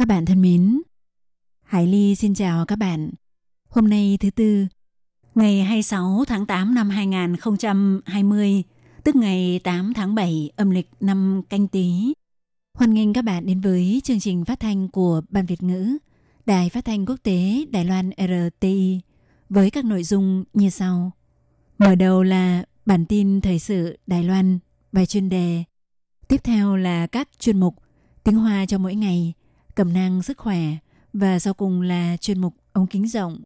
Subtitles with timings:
[0.00, 0.80] Các bạn thân mến,
[1.62, 3.10] Hải Ly xin chào các bạn.
[3.68, 4.66] Hôm nay thứ Tư,
[5.34, 8.62] ngày 26 tháng 8 năm 2020,
[9.04, 12.14] tức ngày 8 tháng 7 âm lịch năm canh tí.
[12.74, 15.98] Hoan nghênh các bạn đến với chương trình phát thanh của Ban Việt ngữ,
[16.46, 19.00] Đài phát thanh quốc tế Đài Loan RTI
[19.48, 21.12] với các nội dung như sau.
[21.78, 24.58] Mở đầu là bản tin thời sự Đài Loan,
[24.92, 25.64] bài chuyên đề.
[26.28, 27.74] Tiếp theo là các chuyên mục
[28.24, 29.34] tiếng Hoa cho mỗi ngày,
[29.74, 30.60] cẩm nang sức khỏe
[31.12, 33.40] và sau cùng là chuyên mục ống kính rộng.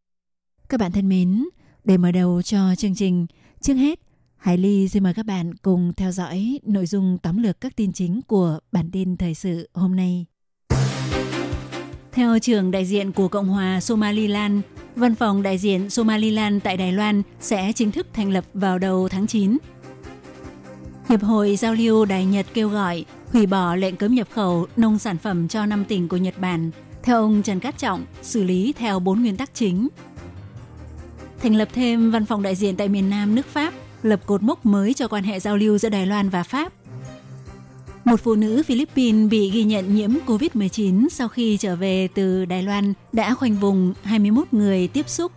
[0.68, 1.44] Các bạn thân mến,
[1.84, 3.26] để mở đầu cho chương trình,
[3.60, 4.00] trước hết,
[4.36, 7.92] Hải Ly xin mời các bạn cùng theo dõi nội dung tóm lược các tin
[7.92, 10.26] chính của bản tin thời sự hôm nay.
[12.12, 14.60] Theo trưởng đại diện của Cộng hòa Somaliland,
[14.96, 19.08] văn phòng đại diện Somaliland tại Đài Loan sẽ chính thức thành lập vào đầu
[19.08, 19.58] tháng 9.
[21.08, 24.98] Hiệp hội Giao lưu Đài Nhật kêu gọi hủy bỏ lệnh cấm nhập khẩu nông
[24.98, 26.70] sản phẩm cho 5 tỉnh của Nhật Bản.
[27.02, 29.88] Theo ông Trần Cát Trọng, xử lý theo 4 nguyên tắc chính.
[31.42, 34.66] Thành lập thêm văn phòng đại diện tại miền Nam nước Pháp, lập cột mốc
[34.66, 36.72] mới cho quan hệ giao lưu giữa Đài Loan và Pháp.
[38.04, 42.62] Một phụ nữ Philippines bị ghi nhận nhiễm COVID-19 sau khi trở về từ Đài
[42.62, 45.32] Loan đã khoanh vùng 21 người tiếp xúc.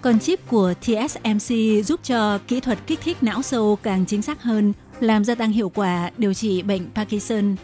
[0.00, 4.42] Còn chip của TSMC giúp cho kỹ thuật kích thích não sâu càng chính xác
[4.42, 4.72] hơn,
[5.02, 7.56] làm gia tăng hiệu quả điều trị bệnh Parkinson.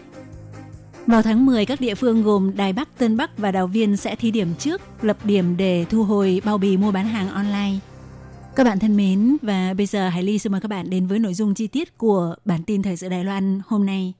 [1.06, 4.16] Vào tháng 10, các địa phương gồm Đài Bắc, Tân Bắc và Đào Viên sẽ
[4.16, 7.78] thí điểm trước, lập điểm để thu hồi bao bì mua bán hàng online.
[8.56, 11.18] Các bạn thân mến, và bây giờ Hải Ly xin mời các bạn đến với
[11.18, 14.12] nội dung chi tiết của bản tin Thời sự Đài Loan hôm nay.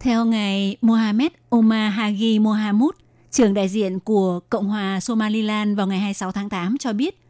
[0.00, 2.94] Theo ngài Mohamed Omar Hagi Mohamud,
[3.30, 7.21] trưởng đại diện của Cộng hòa Somaliland vào ngày 26 tháng 8 cho biết,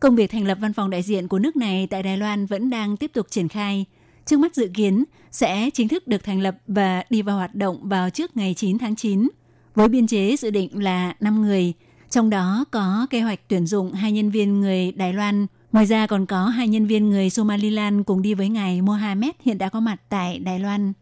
[0.00, 2.70] công việc thành lập văn phòng đại diện của nước này tại Đài Loan vẫn
[2.70, 3.84] đang tiếp tục triển khai.
[4.26, 7.88] Trước mắt dự kiến sẽ chính thức được thành lập và đi vào hoạt động
[7.88, 9.28] vào trước ngày 9 tháng 9,
[9.74, 11.72] với biên chế dự định là 5 người,
[12.10, 15.46] trong đó có kế hoạch tuyển dụng hai nhân viên người Đài Loan.
[15.72, 19.58] Ngoài ra còn có hai nhân viên người Somaliland cùng đi với ngài Mohamed hiện
[19.58, 20.92] đã có mặt tại Đài Loan.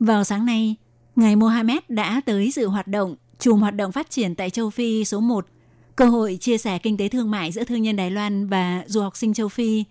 [0.00, 0.74] Vào sáng nay,
[1.16, 5.04] ngài Mohamed đã tới dự hoạt động chùm hoạt động phát triển tại châu Phi
[5.04, 5.46] số 1,
[5.96, 9.00] cơ hội chia sẻ kinh tế thương mại giữa thương nhân Đài Loan và du
[9.00, 9.84] học sinh châu Phi.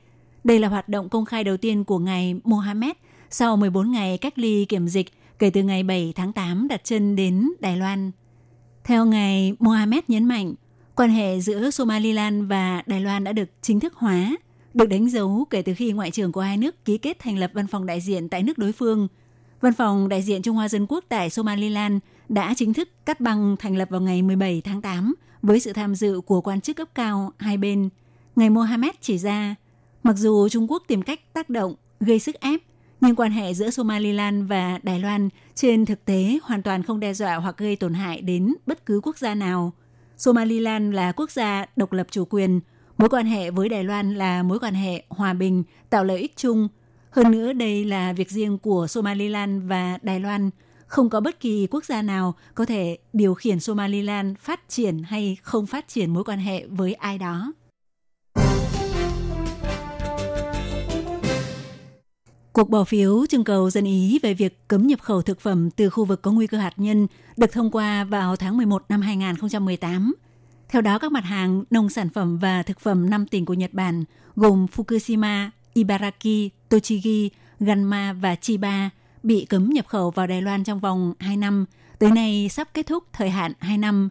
[0.43, 2.91] Đây là hoạt động công khai đầu tiên của ngài Mohamed
[3.29, 5.07] sau 14 ngày cách ly kiểm dịch
[5.39, 8.11] kể từ ngày 7 tháng 8 đặt chân đến Đài Loan.
[8.83, 10.53] Theo ngài Mohamed nhấn mạnh,
[10.95, 14.37] quan hệ giữa Somaliland và Đài Loan đã được chính thức hóa,
[14.73, 17.51] được đánh dấu kể từ khi ngoại trưởng của hai nước ký kết thành lập
[17.53, 19.07] văn phòng đại diện tại nước đối phương.
[19.61, 21.97] Văn phòng đại diện Trung Hoa Dân Quốc tại Somaliland
[22.29, 25.95] đã chính thức cắt băng thành lập vào ngày 17 tháng 8 với sự tham
[25.95, 27.89] dự của quan chức cấp cao hai bên.
[28.35, 29.55] Ngài Mohammed chỉ ra,
[30.03, 32.61] mặc dù Trung Quốc tìm cách tác động, gây sức ép,
[33.01, 37.13] nhưng quan hệ giữa Somaliland và Đài Loan trên thực tế hoàn toàn không đe
[37.13, 39.73] dọa hoặc gây tổn hại đến bất cứ quốc gia nào.
[40.17, 42.59] Somaliland là quốc gia độc lập chủ quyền,
[42.97, 46.33] mối quan hệ với Đài Loan là mối quan hệ hòa bình, tạo lợi ích
[46.37, 46.67] chung.
[47.09, 50.49] Hơn nữa đây là việc riêng của Somaliland và Đài Loan,
[50.87, 55.37] không có bất kỳ quốc gia nào có thể điều khiển Somaliland phát triển hay
[55.41, 57.51] không phát triển mối quan hệ với ai đó.
[62.55, 65.89] Cuộc bỏ phiếu trưng cầu dân Ý về việc cấm nhập khẩu thực phẩm từ
[65.89, 67.07] khu vực có nguy cơ hạt nhân
[67.37, 70.13] được thông qua vào tháng 11 năm 2018.
[70.69, 73.73] Theo đó, các mặt hàng nông sản phẩm và thực phẩm 5 tỉnh của Nhật
[73.73, 74.03] Bản
[74.35, 77.29] gồm Fukushima, Ibaraki, Tochigi,
[77.59, 78.89] Ganma và Chiba
[79.25, 81.65] bị cấm nhập khẩu vào Đài Loan trong vòng 2 năm,
[81.99, 84.09] tới nay sắp kết thúc thời hạn 2 năm.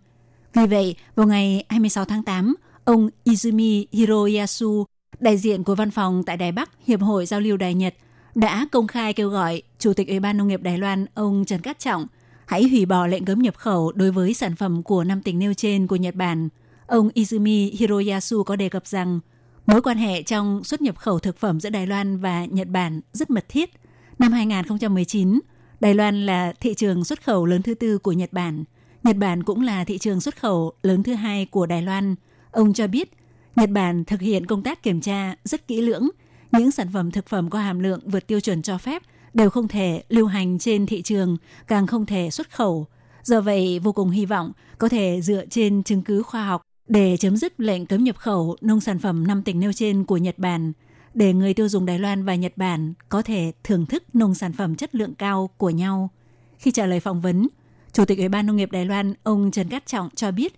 [0.55, 4.85] Vì vậy, vào ngày 26 tháng 8, ông Izumi Hiroyasu,
[5.21, 7.95] đại diện của văn phòng tại Đài Bắc, Hiệp hội Giao lưu Đài Nhật,
[8.35, 11.61] đã công khai kêu gọi Chủ tịch Ủy ban Nông nghiệp Đài Loan ông Trần
[11.61, 12.07] Cát Trọng
[12.47, 15.55] hãy hủy bỏ lệnh cấm nhập khẩu đối với sản phẩm của năm tỉnh nêu
[15.55, 16.49] trên của Nhật Bản.
[16.87, 19.21] Ông Izumi Hiroyasu có đề cập rằng
[19.67, 23.01] mối quan hệ trong xuất nhập khẩu thực phẩm giữa Đài Loan và Nhật Bản
[23.13, 23.71] rất mật thiết.
[24.19, 25.41] Năm 2019,
[25.81, 28.65] Đài Loan là thị trường xuất khẩu lớn thứ tư của Nhật Bản.
[29.03, 32.15] Nhật Bản cũng là thị trường xuất khẩu lớn thứ hai của Đài Loan.
[32.51, 33.11] Ông cho biết,
[33.57, 36.09] Nhật Bản thực hiện công tác kiểm tra rất kỹ lưỡng
[36.53, 39.03] những sản phẩm thực phẩm có hàm lượng vượt tiêu chuẩn cho phép
[39.35, 42.87] đều không thể lưu hành trên thị trường, càng không thể xuất khẩu.
[43.23, 47.17] Do vậy, vô cùng hy vọng có thể dựa trên chứng cứ khoa học để
[47.17, 50.39] chấm dứt lệnh cấm nhập khẩu nông sản phẩm năm tỉnh nêu trên của Nhật
[50.39, 50.73] Bản,
[51.15, 54.53] để người tiêu dùng Đài Loan và Nhật Bản có thể thưởng thức nông sản
[54.53, 56.11] phẩm chất lượng cao của nhau.
[56.59, 57.49] Khi trả lời phỏng vấn,
[57.93, 60.55] Chủ tịch Ủy ban Nông nghiệp Đài Loan ông Trần Cát Trọng cho biết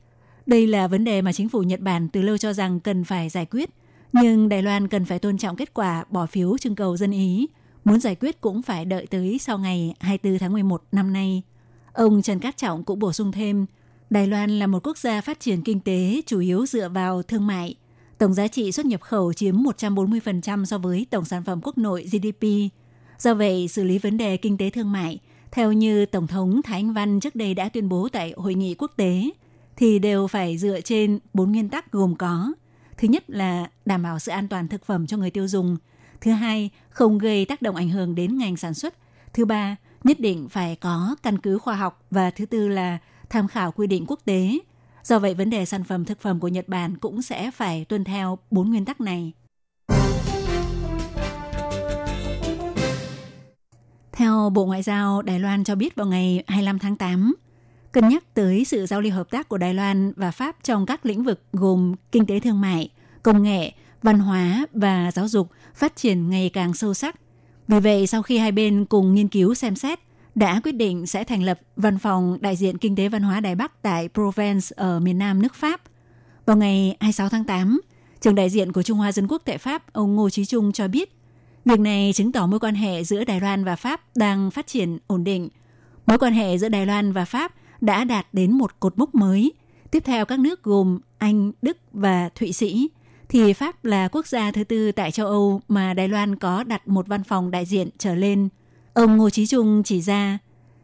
[0.46, 3.28] đây là vấn đề mà chính phủ Nhật Bản từ lâu cho rằng cần phải
[3.28, 3.70] giải quyết,
[4.12, 7.46] nhưng Đài Loan cần phải tôn trọng kết quả bỏ phiếu trưng cầu dân ý.
[7.84, 11.42] Muốn giải quyết cũng phải đợi tới sau ngày 24 tháng 11 năm nay.
[11.92, 13.66] Ông Trần Cát Trọng cũng bổ sung thêm,
[14.10, 17.46] Đài Loan là một quốc gia phát triển kinh tế chủ yếu dựa vào thương
[17.46, 17.74] mại.
[18.18, 22.06] Tổng giá trị xuất nhập khẩu chiếm 140% so với tổng sản phẩm quốc nội
[22.12, 22.46] GDP.
[23.18, 25.18] Do vậy, xử lý vấn đề kinh tế thương mại,
[25.50, 28.74] theo như Tổng thống Thái Anh Văn trước đây đã tuyên bố tại hội nghị
[28.74, 29.30] quốc tế,
[29.76, 32.52] thì đều phải dựa trên bốn nguyên tắc gồm có.
[32.98, 35.76] Thứ nhất là đảm bảo sự an toàn thực phẩm cho người tiêu dùng.
[36.20, 38.94] Thứ hai, không gây tác động ảnh hưởng đến ngành sản xuất.
[39.32, 42.04] Thứ ba, nhất định phải có căn cứ khoa học.
[42.10, 42.98] Và thứ tư là
[43.30, 44.58] tham khảo quy định quốc tế.
[45.06, 48.04] Do vậy, vấn đề sản phẩm thực phẩm của Nhật Bản cũng sẽ phải tuân
[48.04, 49.32] theo bốn nguyên tắc này.
[54.12, 57.34] Theo Bộ Ngoại giao Đài Loan cho biết vào ngày 25 tháng 8,
[57.92, 61.06] cân nhắc tới sự giao lưu hợp tác của Đài Loan và Pháp trong các
[61.06, 62.88] lĩnh vực gồm kinh tế thương mại,
[63.22, 63.72] công nghệ,
[64.02, 67.20] văn hóa và giáo dục phát triển ngày càng sâu sắc.
[67.68, 70.00] Vì vậy, sau khi hai bên cùng nghiên cứu xem xét,
[70.36, 73.54] đã quyết định sẽ thành lập văn phòng đại diện kinh tế văn hóa Đài
[73.54, 75.80] Bắc tại Provence ở miền Nam nước Pháp.
[76.46, 77.80] Vào ngày 26 tháng 8,
[78.20, 80.88] trưởng đại diện của Trung Hoa Dân Quốc tại Pháp, ông Ngô Chí Trung cho
[80.88, 81.16] biết,
[81.64, 84.98] việc này chứng tỏ mối quan hệ giữa Đài Loan và Pháp đang phát triển
[85.06, 85.48] ổn định.
[86.06, 89.52] Mối quan hệ giữa Đài Loan và Pháp đã đạt đến một cột mốc mới.
[89.90, 92.90] Tiếp theo các nước gồm Anh, Đức và Thụy Sĩ,
[93.28, 96.88] thì Pháp là quốc gia thứ tư tại châu Âu mà Đài Loan có đặt
[96.88, 98.48] một văn phòng đại diện trở lên–
[98.96, 100.38] Ông Ngô Chí Trung chỉ ra,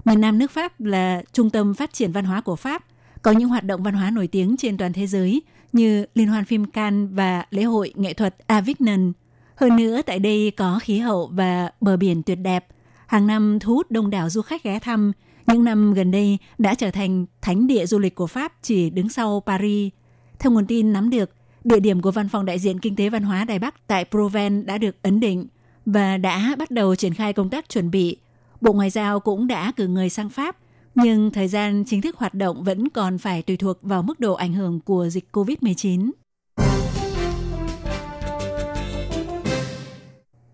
[0.05, 2.85] miền Nam nước Pháp là trung tâm phát triển văn hóa của Pháp,
[3.23, 5.43] có những hoạt động văn hóa nổi tiếng trên toàn thế giới
[5.73, 9.12] như Liên hoan phim Cannes và lễ hội nghệ thuật Avignon.
[9.56, 12.67] Hơn nữa, tại đây có khí hậu và bờ biển tuyệt đẹp.
[13.06, 15.12] Hàng năm thu hút đông đảo du khách ghé thăm.
[15.47, 19.08] Những năm gần đây đã trở thành thánh địa du lịch của Pháp chỉ đứng
[19.08, 19.93] sau Paris.
[20.38, 21.31] Theo nguồn tin nắm được,
[21.65, 24.67] địa điểm của Văn phòng đại diện Kinh tế Văn hóa Đài Bắc tại Provence
[24.67, 25.47] đã được ấn định–
[25.87, 28.17] và đã bắt đầu triển khai công tác chuẩn bị.
[28.61, 30.56] Bộ Ngoại giao cũng đã cử người sang Pháp,
[30.94, 34.34] nhưng thời gian chính thức hoạt động vẫn còn phải tùy thuộc vào mức độ
[34.34, 36.11] ảnh hưởng của dịch COVID-19.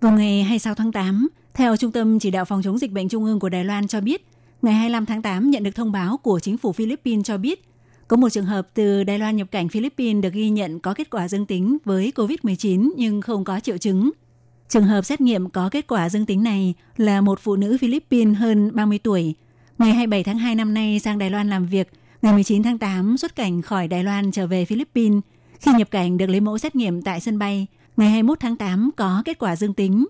[0.00, 3.24] Vào ngày 26 tháng 8, theo Trung tâm Chỉ đạo Phòng chống dịch bệnh Trung
[3.24, 4.26] ương của Đài Loan cho biết,
[4.62, 7.64] ngày 25 tháng 8 nhận được thông báo của chính phủ Philippines cho biết
[8.08, 11.10] có một trường hợp từ Đài Loan nhập cảnh Philippines được ghi nhận có kết
[11.10, 14.10] quả dương tính với COVID-19 nhưng không có triệu chứng.
[14.68, 18.38] Trường hợp xét nghiệm có kết quả dương tính này là một phụ nữ Philippines
[18.38, 19.34] hơn 30 tuổi.
[19.78, 21.90] Ngày 27 tháng 2 năm nay sang Đài Loan làm việc,
[22.22, 25.22] ngày 19 tháng 8 xuất cảnh khỏi Đài Loan trở về Philippines.
[25.60, 27.66] Khi nhập cảnh được lấy mẫu xét nghiệm tại sân bay,
[27.96, 30.06] ngày 21 tháng 8 có kết quả dương tính.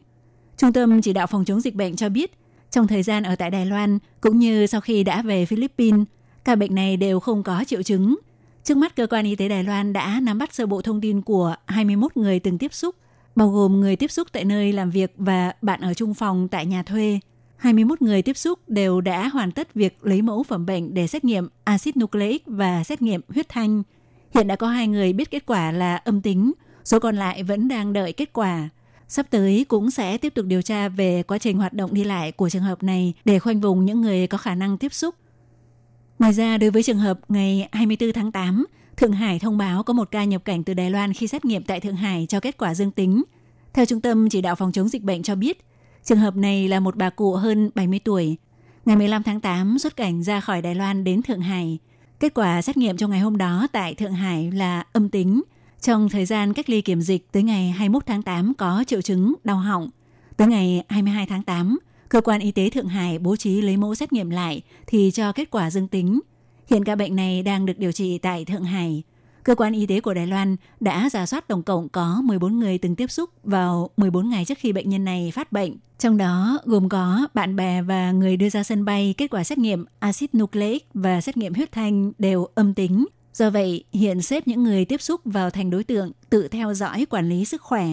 [0.56, 2.38] Trung tâm chỉ đạo phòng chống dịch bệnh cho biết,
[2.70, 6.06] trong thời gian ở tại Đài Loan cũng như sau khi đã về Philippines,
[6.44, 8.16] ca bệnh này đều không có triệu chứng.
[8.64, 11.22] Trước mắt cơ quan y tế Đài Loan đã nắm bắt sơ bộ thông tin
[11.22, 12.94] của 21 người từng tiếp xúc
[13.38, 16.67] bao gồm người tiếp xúc tại nơi làm việc và bạn ở chung phòng tại
[16.67, 17.20] nhà thuê.
[17.56, 21.24] 21 người tiếp xúc đều đã hoàn tất việc lấy mẫu phẩm bệnh để xét
[21.24, 23.82] nghiệm axit nucleic và xét nghiệm huyết thanh.
[24.34, 26.53] Hiện đã có hai người biết kết quả là âm tính,
[26.84, 28.69] số còn lại vẫn đang đợi kết quả.
[29.08, 32.32] Sắp tới cũng sẽ tiếp tục điều tra về quá trình hoạt động đi lại
[32.32, 35.15] của trường hợp này để khoanh vùng những người có khả năng tiếp xúc.
[36.19, 38.67] Ngoài ra, đối với trường hợp ngày 24 tháng 8,
[38.98, 41.62] Thượng Hải thông báo có một ca nhập cảnh từ Đài Loan khi xét nghiệm
[41.62, 43.22] tại Thượng Hải cho kết quả dương tính.
[43.72, 45.64] Theo Trung tâm Chỉ đạo Phòng chống dịch bệnh cho biết,
[46.05, 48.36] trường hợp này là một bà cụ hơn 70 tuổi.
[48.84, 51.78] Ngày 15 tháng 8 xuất cảnh ra khỏi Đài Loan đến Thượng Hải.
[52.20, 55.43] Kết quả xét nghiệm trong ngày hôm đó tại Thượng Hải là âm tính.
[55.81, 59.34] Trong thời gian cách ly kiểm dịch tới ngày 21 tháng 8 có triệu chứng
[59.44, 59.90] đau họng.
[60.36, 61.78] Tới ngày 22 tháng 8,
[62.08, 65.32] cơ quan y tế Thượng Hải bố trí lấy mẫu xét nghiệm lại thì cho
[65.32, 66.20] kết quả dương tính.
[66.70, 69.03] Hiện ca bệnh này đang được điều trị tại Thượng Hải.
[69.43, 72.79] Cơ quan y tế của Đài Loan đã giả soát tổng cộng có 14 người
[72.79, 75.77] từng tiếp xúc vào 14 ngày trước khi bệnh nhân này phát bệnh.
[75.98, 79.58] Trong đó gồm có bạn bè và người đưa ra sân bay kết quả xét
[79.58, 83.06] nghiệm axit nucleic và xét nghiệm huyết thanh đều âm tính.
[83.34, 87.06] Do vậy, hiện xếp những người tiếp xúc vào thành đối tượng tự theo dõi
[87.10, 87.87] quản lý sức khỏe.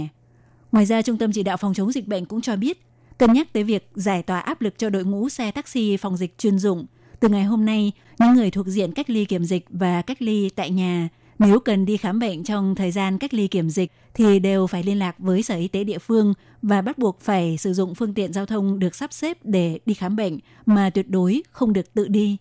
[0.71, 2.85] Ngoài ra, Trung tâm Chỉ đạo Phòng chống dịch bệnh cũng cho biết,
[3.17, 6.37] cân nhắc tới việc giải tỏa áp lực cho đội ngũ xe taxi phòng dịch
[6.37, 6.85] chuyên dụng.
[7.25, 10.49] Từ ngày hôm nay, những người thuộc diện cách ly kiểm dịch và cách ly
[10.49, 14.39] tại nhà Nếu cần đi khám bệnh trong thời gian cách ly kiểm dịch thì
[14.39, 17.73] đều phải liên lạc với Sở Y tế địa phương và bắt buộc phải sử
[17.73, 21.43] dụng phương tiện giao thông được sắp xếp để đi khám bệnh mà tuyệt đối
[21.51, 22.37] không được tự đi.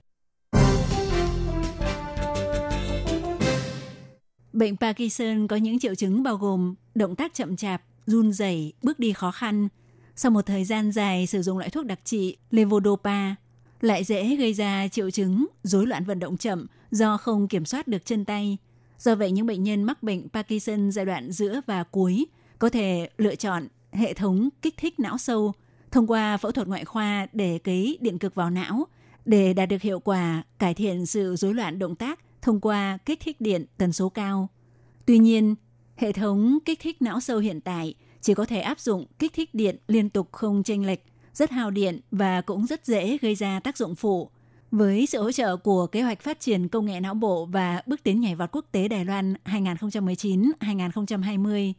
[4.53, 8.99] Bệnh Parkinson có những triệu chứng bao gồm động tác chậm chạp, run rẩy, bước
[8.99, 9.69] đi khó khăn.
[10.17, 13.35] Sau một thời gian dài sử dụng loại thuốc đặc trị levodopa,
[13.85, 17.89] lại dễ gây ra triệu chứng rối loạn vận động chậm do không kiểm soát
[17.89, 18.59] được chân tay.
[18.99, 22.27] Do vậy, những bệnh nhân mắc bệnh Parkinson giai đoạn giữa và cuối
[22.59, 25.53] có thể lựa chọn hệ thống kích thích não sâu
[25.91, 28.87] thông qua phẫu thuật ngoại khoa để cấy điện cực vào não
[29.25, 33.21] để đạt được hiệu quả cải thiện sự rối loạn động tác thông qua kích
[33.21, 34.49] thích điện tần số cao.
[35.07, 35.55] Tuy nhiên,
[35.97, 39.55] hệ thống kích thích não sâu hiện tại chỉ có thể áp dụng kích thích
[39.55, 41.01] điện liên tục không chênh lệch,
[41.35, 44.31] rất hao điện và cũng rất dễ gây ra tác dụng phụ.
[44.71, 48.03] Với sự hỗ trợ của kế hoạch phát triển công nghệ não bộ và bước
[48.03, 51.73] tiến nhảy vọt quốc tế Đài Loan 2019-2020,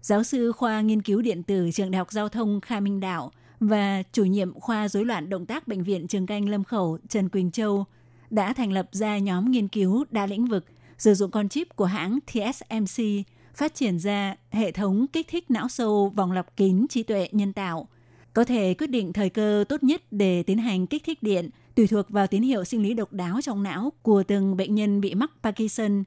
[0.00, 3.32] giáo sư khoa nghiên cứu điện tử trường Đại học Giao thông Kha Minh Đạo
[3.60, 7.28] và chủ nhiệm khoa rối loạn động tác bệnh viện Trường Canh Lâm Khẩu Trần
[7.28, 7.84] Quỳnh Châu
[8.30, 10.64] đã thành lập ra nhóm nghiên cứu đa lĩnh vực
[10.98, 13.04] sử dụng con chip của hãng TSMC
[13.54, 17.52] phát triển ra hệ thống kích thích não sâu vòng lặp kín trí tuệ nhân
[17.52, 17.88] tạo,
[18.37, 21.87] có thể quyết định thời cơ tốt nhất để tiến hành kích thích điện tùy
[21.87, 25.15] thuộc vào tín hiệu sinh lý độc đáo trong não của từng bệnh nhân bị
[25.15, 26.03] mắc Parkinson.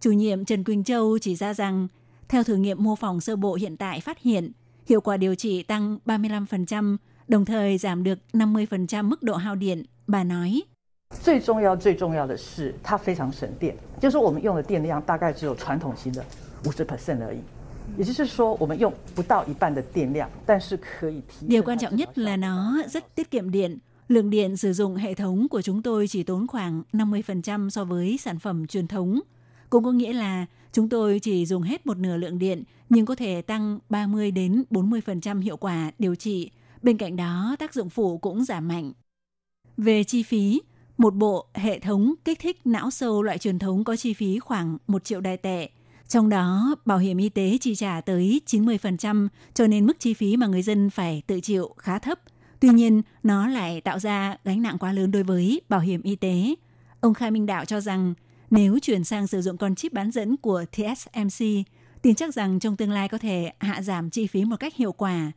[0.00, 1.88] Chủ nhiệm Trần Quỳnh Châu chỉ ra rằng,
[2.28, 4.52] theo thử nghiệm mô phỏng sơ bộ hiện tại phát hiện,
[4.86, 6.96] hiệu quả điều trị tăng 35%,
[7.28, 9.84] đồng thời giảm được 50% mức độ hao điện.
[10.06, 10.62] Bà nói,
[11.24, 16.24] 最重要、最重要的是，它非常省电，就是我们用的电量大概只有传统型的
[16.64, 17.38] 五十 percent 而已。
[21.41, 23.77] Điều quan trọng nhất là nó rất tiết kiệm điện.
[24.07, 28.17] Lượng điện sử dụng hệ thống của chúng tôi chỉ tốn khoảng 50% so với
[28.17, 29.19] sản phẩm truyền thống.
[29.69, 33.15] Cũng có nghĩa là chúng tôi chỉ dùng hết một nửa lượng điện nhưng có
[33.15, 36.51] thể tăng 30 đến 40% hiệu quả điều trị.
[36.81, 38.91] Bên cạnh đó, tác dụng phụ cũng giảm mạnh.
[39.77, 40.61] Về chi phí,
[40.97, 44.77] một bộ hệ thống kích thích não sâu loại truyền thống có chi phí khoảng
[44.87, 45.69] 1 triệu đài tệ–
[46.11, 50.37] trong đó, bảo hiểm y tế chi trả tới 90%, cho nên mức chi phí
[50.37, 52.19] mà người dân phải tự chịu khá thấp.
[52.59, 56.15] Tuy nhiên, nó lại tạo ra gánh nặng quá lớn đối với bảo hiểm y
[56.15, 56.55] tế.
[56.99, 58.13] Ông Khai Minh Đạo cho rằng,
[58.49, 61.45] nếu chuyển sang sử dụng con chip bán dẫn của TSMC,
[62.01, 64.91] tin chắc rằng trong tương lai có thể hạ giảm chi phí một cách hiệu
[64.91, 65.31] quả.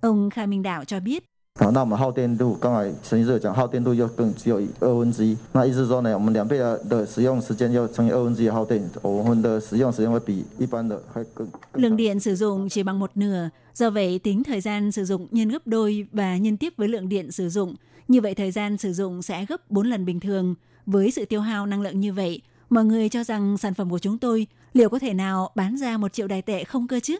[0.00, 1.24] Ông Khai Minh Đạo cho biết,
[1.59, 5.37] 好，那我们耗电度，刚才陈医生讲，耗电度又更只有二分之一。
[5.51, 11.47] 那意思说呢，我们两倍的的使用时间要乘以二分之一的耗电，我们的使用时间会比一般的还更。
[11.73, 15.49] Lượng điện sử dụng chỉ bằng một nửa, do vậy tính thời gian sử dụng nhân
[15.49, 17.75] gấp đôi và nhân tiếp với lượng điện sử dụng.
[18.07, 20.55] Như vậy thời gian sử dụng sẽ gấp 4 lần bình thường.
[20.85, 23.99] Với sự tiêu hao năng lượng như vậy, mọi người cho rằng sản phẩm của
[23.99, 27.15] chúng tôi liệu có thể nào bán ra một triệu đài tệ không cơ chứ?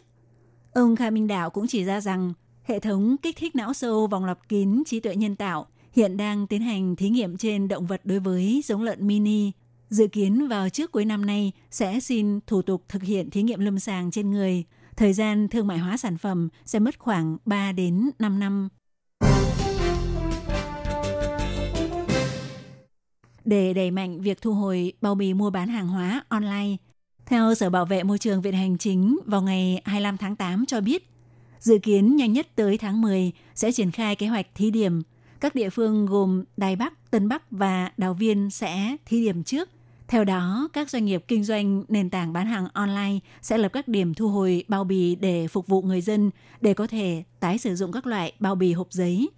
[0.72, 2.32] Ông Kha Minh Đạo cũng chỉ ra rằng
[2.69, 6.47] Hệ thống kích thích não sâu vòng lặp kín trí tuệ nhân tạo hiện đang
[6.47, 9.51] tiến hành thí nghiệm trên động vật đối với giống lợn mini.
[9.89, 13.59] Dự kiến vào trước cuối năm nay sẽ xin thủ tục thực hiện thí nghiệm
[13.59, 14.63] lâm sàng trên người.
[14.95, 18.69] Thời gian thương mại hóa sản phẩm sẽ mất khoảng 3 đến 5 năm.
[23.45, 26.77] Để đẩy mạnh việc thu hồi bao bì mua bán hàng hóa online,
[27.25, 30.81] theo Sở Bảo vệ Môi trường Viện Hành Chính vào ngày 25 tháng 8 cho
[30.81, 31.09] biết,
[31.59, 35.01] Dự kiến nhanh nhất tới tháng 10 sẽ triển khai kế hoạch thí điểm.
[35.39, 39.69] Các địa phương gồm Đài Bắc, Tân Bắc và Đào Viên sẽ thí điểm trước.
[40.07, 43.87] Theo đó, các doanh nghiệp kinh doanh nền tảng bán hàng online sẽ lập các
[43.87, 47.75] điểm thu hồi bao bì để phục vụ người dân để có thể tái sử
[47.75, 49.29] dụng các loại bao bì hộp giấy.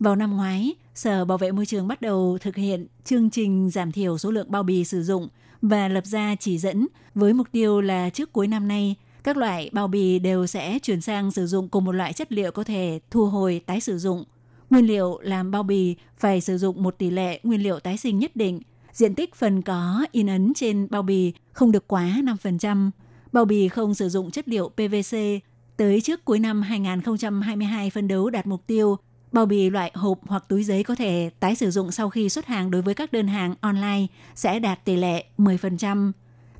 [0.00, 3.92] Vào năm ngoái, Sở Bảo vệ Môi trường bắt đầu thực hiện chương trình giảm
[3.92, 5.28] thiểu số lượng bao bì sử dụng
[5.62, 9.70] và lập ra chỉ dẫn với mục tiêu là trước cuối năm nay các loại
[9.72, 13.00] bao bì đều sẽ chuyển sang sử dụng cùng một loại chất liệu có thể
[13.10, 14.24] thu hồi, tái sử dụng.
[14.70, 18.18] Nguyên liệu làm bao bì phải sử dụng một tỷ lệ nguyên liệu tái sinh
[18.18, 18.60] nhất định.
[18.92, 22.90] Diện tích phần có in ấn trên bao bì không được quá 5%.
[23.32, 25.16] Bao bì không sử dụng chất liệu PVC.
[25.76, 28.96] Tới trước cuối năm 2022 phân đấu đạt mục tiêu,
[29.32, 32.46] bao bì loại hộp hoặc túi giấy có thể tái sử dụng sau khi xuất
[32.46, 36.12] hàng đối với các đơn hàng online sẽ đạt tỷ lệ 10%.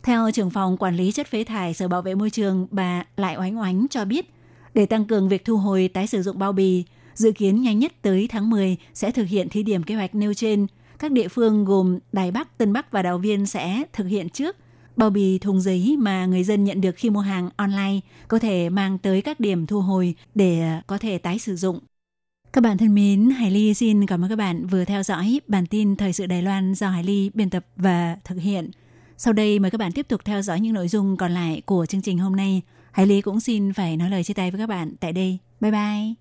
[0.04, 3.36] Theo trưởng phòng quản lý chất phế thải Sở Bảo vệ Môi trường bà Lại
[3.36, 4.30] Oánh Oánh cho biết,
[4.74, 6.84] để tăng cường việc thu hồi tái sử dụng bao bì,
[7.14, 10.34] dự kiến nhanh nhất tới tháng 10 sẽ thực hiện thí điểm kế hoạch nêu
[10.34, 10.66] trên.
[10.98, 14.56] Các địa phương gồm Đài Bắc, Tân Bắc và Đào Viên sẽ thực hiện trước.
[14.96, 18.68] Bao bì thùng giấy mà người dân nhận được khi mua hàng online có thể
[18.68, 21.78] mang tới các điểm thu hồi để có thể tái sử dụng.
[22.52, 25.66] Các bạn thân mến, Hải Ly xin cảm ơn các bạn vừa theo dõi bản
[25.66, 28.70] tin Thời sự Đài Loan do Hải Ly biên tập và thực hiện.
[29.16, 31.86] Sau đây mời các bạn tiếp tục theo dõi những nội dung còn lại của
[31.86, 32.62] chương trình hôm nay.
[32.92, 35.38] Hải Lý cũng xin phải nói lời chia tay với các bạn tại đây.
[35.60, 36.14] Bye bye!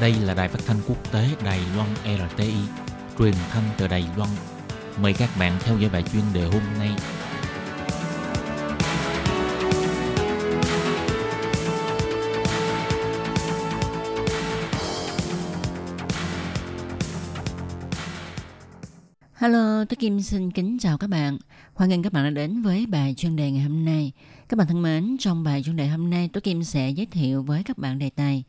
[0.00, 2.54] Đây là đài phát thanh quốc tế Đài Loan RTI,
[3.18, 4.30] truyền thanh từ Đài Loan.
[5.02, 6.90] Mời các bạn theo dõi bài chuyên đề hôm nay.
[19.46, 21.38] Hello, tôi Kim xin kính chào các bạn.
[21.74, 24.12] Hoan nghênh các bạn đã đến với bài chuyên đề ngày hôm nay.
[24.48, 27.42] Các bạn thân mến, trong bài chuyên đề hôm nay, tôi Kim sẽ giới thiệu
[27.42, 28.44] với các bạn đề tài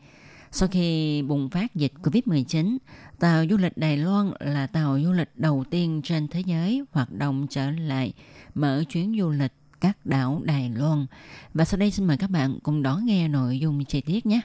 [0.52, 2.78] sau khi bùng phát dịch Covid-19,
[3.20, 7.12] tàu du lịch Đài Loan là tàu du lịch đầu tiên trên thế giới hoạt
[7.12, 8.14] động trở lại
[8.56, 11.06] mở chuyến du lịch các đảo Đài Loan.
[11.54, 14.42] Và sau đây xin mời các bạn cùng đón nghe nội dung chi tiết nhé.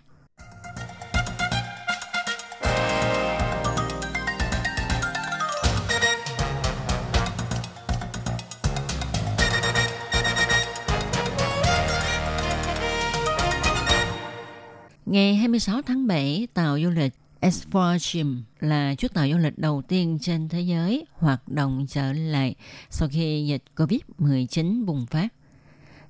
[15.12, 20.18] Ngày 26 tháng 7, tàu du lịch Exploratium là chiếc tàu du lịch đầu tiên
[20.20, 22.54] trên thế giới hoạt động trở lại
[22.90, 25.28] sau khi dịch COVID-19 bùng phát.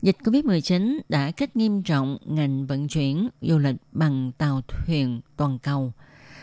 [0.03, 5.59] Dịch COVID-19 đã kích nghiêm trọng ngành vận chuyển du lịch bằng tàu thuyền toàn
[5.59, 5.93] cầu.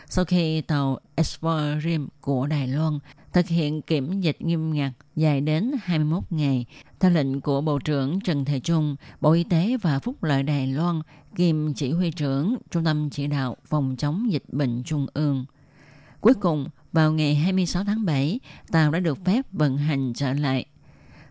[0.08, 2.98] Sau khi tàu Exploratium của Đài Loan
[3.32, 6.66] thực hiện kiểm dịch nghiêm ngặt dài đến 21 ngày.
[7.00, 10.66] Theo lệnh của Bộ trưởng Trần Thể Trung, Bộ Y tế và Phúc lợi Đài
[10.66, 11.02] Loan
[11.36, 15.44] kiêm chỉ huy trưởng Trung tâm Chỉ đạo Phòng chống dịch bệnh Trung ương.
[16.20, 18.40] Cuối cùng, vào ngày 26 tháng 7,
[18.72, 20.64] tàu đã được phép vận hành trở lại.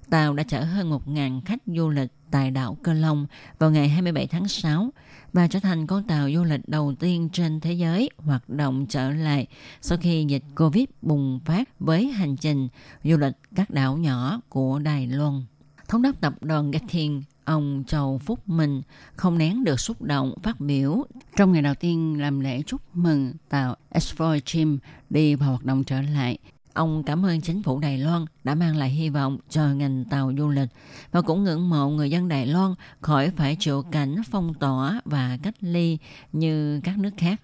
[0.09, 3.25] Tàu đã chở hơn 1.000 khách du lịch tại đảo Cơ Long
[3.59, 4.89] vào ngày 27 tháng 6
[5.33, 9.11] và trở thành con tàu du lịch đầu tiên trên thế giới hoạt động trở
[9.11, 9.47] lại
[9.81, 12.67] sau khi dịch Covid bùng phát với hành trình
[13.03, 15.43] du lịch các đảo nhỏ của Đài Loan.
[15.87, 18.81] Thống đốc tập đoàn Gatien ông Châu Phúc Minh
[19.15, 21.03] không nén được xúc động phát biểu
[21.35, 25.83] trong ngày đầu tiên làm lễ chúc mừng tàu Explore Chim đi vào hoạt động
[25.83, 26.37] trở lại
[26.73, 30.31] Ông cảm ơn chính phủ Đài Loan đã mang lại hy vọng cho ngành tàu
[30.37, 30.69] du lịch
[31.11, 35.37] và cũng ngưỡng mộ người dân Đài Loan khỏi phải chịu cảnh phong tỏa và
[35.43, 35.97] cách ly
[36.33, 37.41] như các nước khác.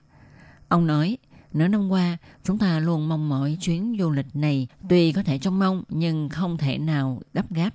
[0.68, 1.18] Ông nói,
[1.54, 5.38] nửa năm qua, chúng ta luôn mong mỏi chuyến du lịch này tuy có thể
[5.38, 7.74] trông mong nhưng không thể nào gấp gáp.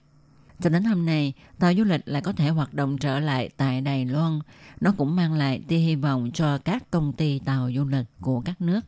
[0.61, 3.81] Cho đến hôm nay, tàu du lịch lại có thể hoạt động trở lại tại
[3.81, 4.39] Đài Loan.
[4.81, 8.41] Nó cũng mang lại tia hy vọng cho các công ty tàu du lịch của
[8.41, 8.81] các nước.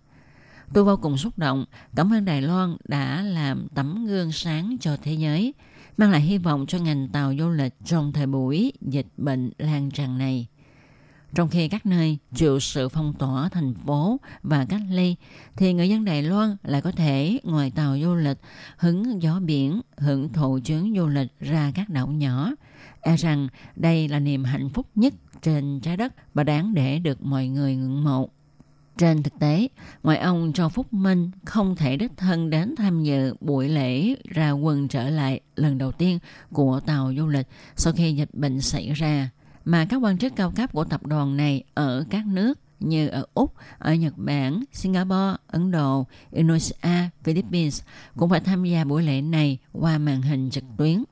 [0.73, 1.65] Tôi vô cùng xúc động,
[1.97, 5.55] cảm ơn Đài Loan đã làm tấm gương sáng cho thế giới,
[5.97, 9.91] mang lại hy vọng cho ngành tàu du lịch trong thời buổi dịch bệnh lan
[9.91, 10.47] tràn này.
[11.35, 15.17] Trong khi các nơi chịu sự phong tỏa thành phố và cách ly,
[15.57, 18.39] thì người dân Đài Loan lại có thể ngoài tàu du lịch,
[18.77, 22.51] hứng gió biển, hưởng thụ chuyến du lịch ra các đảo nhỏ.
[23.01, 27.23] E rằng đây là niềm hạnh phúc nhất trên trái đất và đáng để được
[27.23, 28.29] mọi người ngưỡng mộ.
[28.99, 29.69] Trên thực tế,
[30.03, 34.51] ngoài ông Châu Phúc Minh không thể đích thân đến tham dự buổi lễ ra
[34.51, 36.19] quân trở lại lần đầu tiên
[36.53, 39.31] của tàu du lịch sau khi dịch bệnh xảy ra,
[39.65, 43.27] mà các quan chức cao cấp của tập đoàn này ở các nước như ở
[43.35, 47.83] Úc, ở Nhật Bản, Singapore, Ấn Độ, Indonesia, Philippines
[48.17, 51.05] cũng phải tham gia buổi lễ này qua màn hình trực tuyến.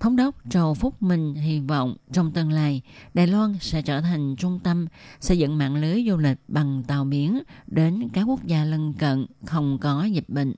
[0.00, 2.82] Thống đốc Châu Phúc Minh hy vọng trong tương lai,
[3.14, 4.86] Đài Loan sẽ trở thành trung tâm
[5.20, 9.26] xây dựng mạng lưới du lịch bằng tàu biển đến các quốc gia lân cận
[9.44, 10.54] không có dịch bệnh.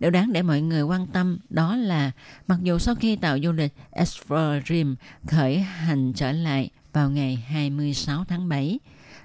[0.00, 2.10] Điều đáng để mọi người quan tâm đó là
[2.46, 4.94] mặc dù sau khi tàu du lịch Esfrim
[5.26, 8.78] khởi hành trở lại vào ngày 26 tháng 7,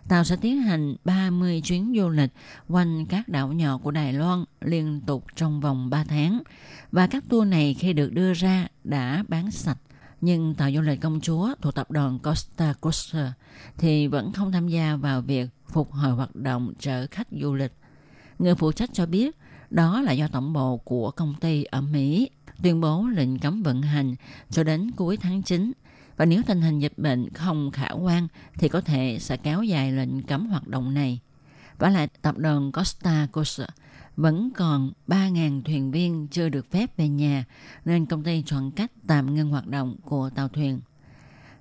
[0.07, 2.29] tàu sẽ tiến hành 30 chuyến du lịch
[2.67, 6.41] quanh các đảo nhỏ của Đài Loan liên tục trong vòng 3 tháng.
[6.91, 9.77] Và các tour này khi được đưa ra đã bán sạch.
[10.21, 13.33] Nhưng tàu du lịch công chúa thuộc tập đoàn Costa Costa
[13.77, 17.73] thì vẫn không tham gia vào việc phục hồi hoạt động chở khách du lịch.
[18.39, 19.37] Người phụ trách cho biết
[19.71, 22.29] đó là do tổng bộ của công ty ở Mỹ
[22.63, 24.15] tuyên bố lệnh cấm vận hành
[24.49, 25.71] cho đến cuối tháng 9
[26.17, 29.91] và nếu tình hình dịch bệnh không khả quan thì có thể sẽ kéo dài
[29.91, 31.19] lệnh cấm hoạt động này.
[31.77, 33.67] Và lại, tập đoàn Costa Costa
[34.15, 37.45] vẫn còn 3.000 thuyền viên chưa được phép về nhà,
[37.85, 40.79] nên công ty chọn cách tạm ngưng hoạt động của tàu thuyền.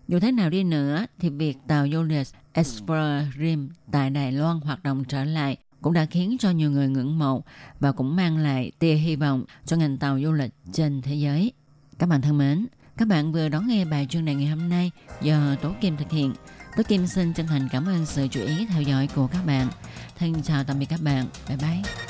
[0.09, 4.61] Dù thế nào đi nữa thì việc tàu du lịch Explorer Rim tại Đài Loan
[4.61, 7.43] hoạt động trở lại cũng đã khiến cho nhiều người ngưỡng mộ
[7.81, 11.53] và cũng mang lại tia hy vọng cho ngành tàu du lịch trên thế giới.
[11.99, 12.67] Các bạn thân mến,
[13.01, 14.91] Các bạn vừa đón nghe bài chuyên đề ngày hôm nay
[15.23, 16.33] do Tố Kim thực hiện.
[16.77, 19.69] Tố Kim xin chân thành cảm ơn sự chú ý theo dõi của các bạn.
[20.19, 21.27] Thân chào tạm biệt các bạn.
[21.49, 22.10] Bye bye.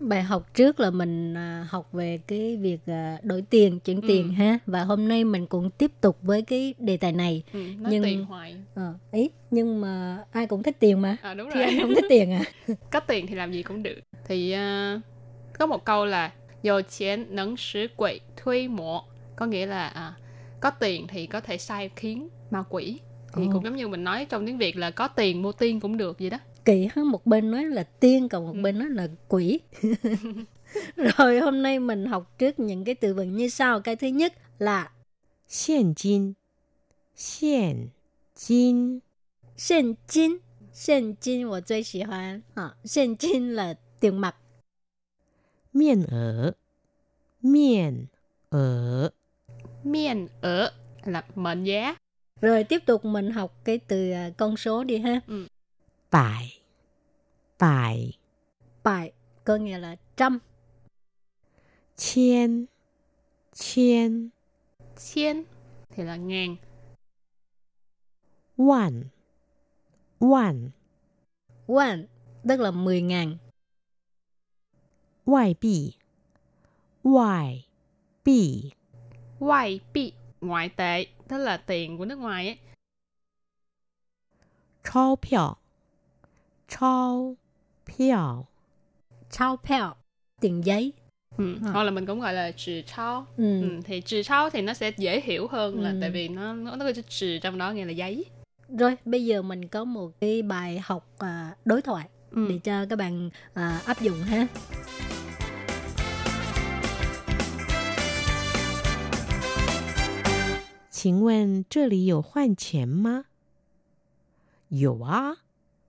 [0.00, 4.08] bài học trước là mình à, học về cái việc à, đổi tiền chuyển ừ.
[4.08, 4.58] tiền ha.
[4.66, 7.42] Và hôm nay mình cũng tiếp tục với cái đề tài này.
[7.52, 8.56] Ừ, nó nhưng tiền hoài.
[8.74, 11.16] À, ý nhưng mà ai cũng thích tiền mà.
[11.22, 11.56] À, đúng rồi.
[11.56, 12.42] thì anh không thích tiền à?
[12.92, 13.98] Có tiền thì làm gì cũng được.
[14.24, 15.00] Thì uh,
[15.58, 16.32] có một câu là
[16.62, 19.04] dầu chén nấn sứ quỷ thuê mộ
[19.36, 20.14] có nghĩa là à,
[20.60, 22.98] có tiền thì có thể sai khiến ma quỷ.
[23.34, 23.52] Thì oh.
[23.52, 26.18] cũng giống như mình nói trong tiếng việt là có tiền mua tiên cũng được
[26.18, 28.62] vậy đó kỳ hơn một bên nói là tiên còn một ừ.
[28.62, 29.60] bên nói là quỷ.
[30.96, 33.80] Rồi hôm nay mình học trước những cái từ vựng như sau.
[33.80, 34.90] Cái thứ nhất là
[35.66, 36.32] hiện kim
[37.16, 37.88] hiện
[38.46, 39.00] kim
[39.68, 40.38] hiện kim
[40.86, 44.36] hiện kim tôi rất 喜欢 ha hiện kim là tiền mặt.
[45.72, 46.52] Miễn ở.
[47.42, 48.06] Miễn
[48.50, 49.10] ở.
[49.84, 50.70] Miễn ở
[51.04, 51.96] là mệnh giá.
[52.40, 55.20] Rồi tiếp tục mình học cái từ à, con số đi ha.
[55.26, 55.46] Ừ.
[56.10, 56.60] Bài
[57.58, 58.18] Bài
[58.82, 59.12] Bài
[59.44, 60.38] có nghĩa là trăm.
[61.96, 62.66] Chiên.
[63.52, 64.28] Chiên.
[64.96, 65.44] Chiên
[65.90, 66.56] thì là ngàn.
[68.56, 69.04] Vạn
[70.20, 70.70] Vạn
[71.66, 72.06] Vạn
[72.48, 73.36] tức là mười ngàn.
[75.26, 75.92] Ngoại bị
[77.04, 77.68] Ngoại
[78.24, 78.70] bị
[79.40, 82.58] Ngoại bị Ngoại tệ tức là tiền của nước ngoài ấy.
[84.92, 85.16] Chao
[86.67, 87.35] 钞
[87.85, 88.45] 票，
[89.29, 89.95] Trao peo
[90.41, 90.93] tiền giấy.
[91.37, 91.55] Ừ.
[91.65, 91.71] Ờ.
[91.71, 93.25] Hoặc là mình cũng gọi là trừ trao.
[93.37, 93.61] Ừ.
[93.61, 93.79] Ừ.
[93.83, 95.97] Thì trừ trao thì nó sẽ dễ hiểu hơn là Ừ.
[96.01, 98.25] tại vì nó nó, nó có chữ trừ trong đó nghĩa là giấy.
[98.79, 102.47] Rồi bây giờ mình có một cái bài học à, đối thoại Ừ.
[102.49, 104.47] để cho các bạn à, áp dụng ha.
[110.89, 113.25] 请问这里有换钱吗？
[114.69, 115.37] 有啊，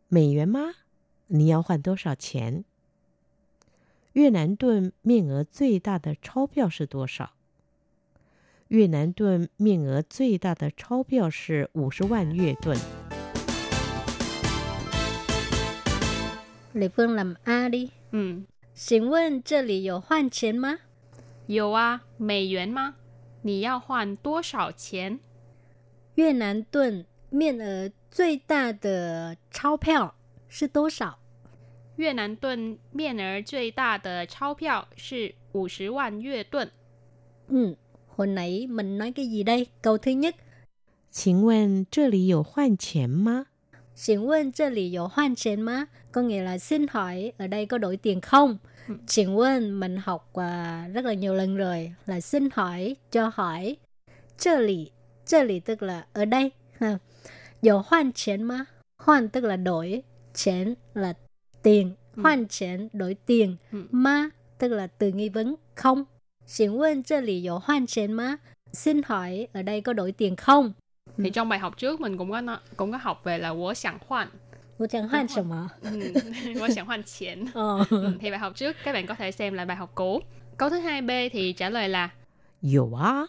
[0.08, 0.74] 美元吗？
[1.26, 2.64] 你要换多少钱？
[4.12, 7.32] 越南盾面额最大的钞票是多少？
[8.68, 12.78] 越南盾面额最大的钞票是五十万越盾。
[16.74, 17.90] Lệ Phương làm A đi.
[18.10, 18.44] Ừ.
[18.76, 20.78] Xin问这里有换钱吗？
[21.46, 22.96] 有啊，美元吗？
[23.42, 25.20] 你要换多少钱？
[26.14, 30.14] 越南盾面额 最大的钞票
[30.48, 31.18] 是多少？
[31.96, 36.70] 越南盾面额最大的钞票是五十万越盾。
[37.48, 37.76] Ừ,
[38.16, 39.66] hồi nãy mình nói cái gì đây?
[39.82, 40.34] Câu thứ nhất,
[41.10, 43.46] 请问这里有换钱吗？
[43.96, 45.88] xin问这里有换钱吗?
[46.10, 48.58] Có nghĩa là xin hỏi ở đây có đổi tiền không?
[49.06, 53.76] Xin问mình học à, rất là nhiều lần rồi là xin hỏi, cho hỏi.
[54.36, 54.90] 这里,
[55.24, 56.50] 这里 tức là ở đây.
[56.80, 56.98] Ha.
[57.60, 58.66] 有换钱吗?
[58.98, 60.02] Hoan tức là đổi,
[60.34, 61.12] chén là
[61.62, 62.22] tiền, Ừ.
[62.22, 63.84] hoan chén đổi tiền, Ừ.
[63.90, 66.04] ma tức là từ nghi vấn không.
[66.46, 68.38] Xin问这里有换钱吗?
[68.72, 70.72] Xin hỏi ở đây có đổi tiền không?
[71.18, 74.28] Thì trong bài học trước mình cũng có nó, cũng có học về là 我想换
[74.78, 75.70] Tôi chẳng hoan什么?
[75.82, 76.60] ừ.
[76.60, 77.84] 我想换钱 Ờ.
[77.90, 78.18] ừ.
[78.20, 80.20] Thì bài học trước các bạn có thể xem lại bài học cũ
[80.56, 82.10] Câu thứ hai B thì trả lời là
[82.62, 83.28] 有啊，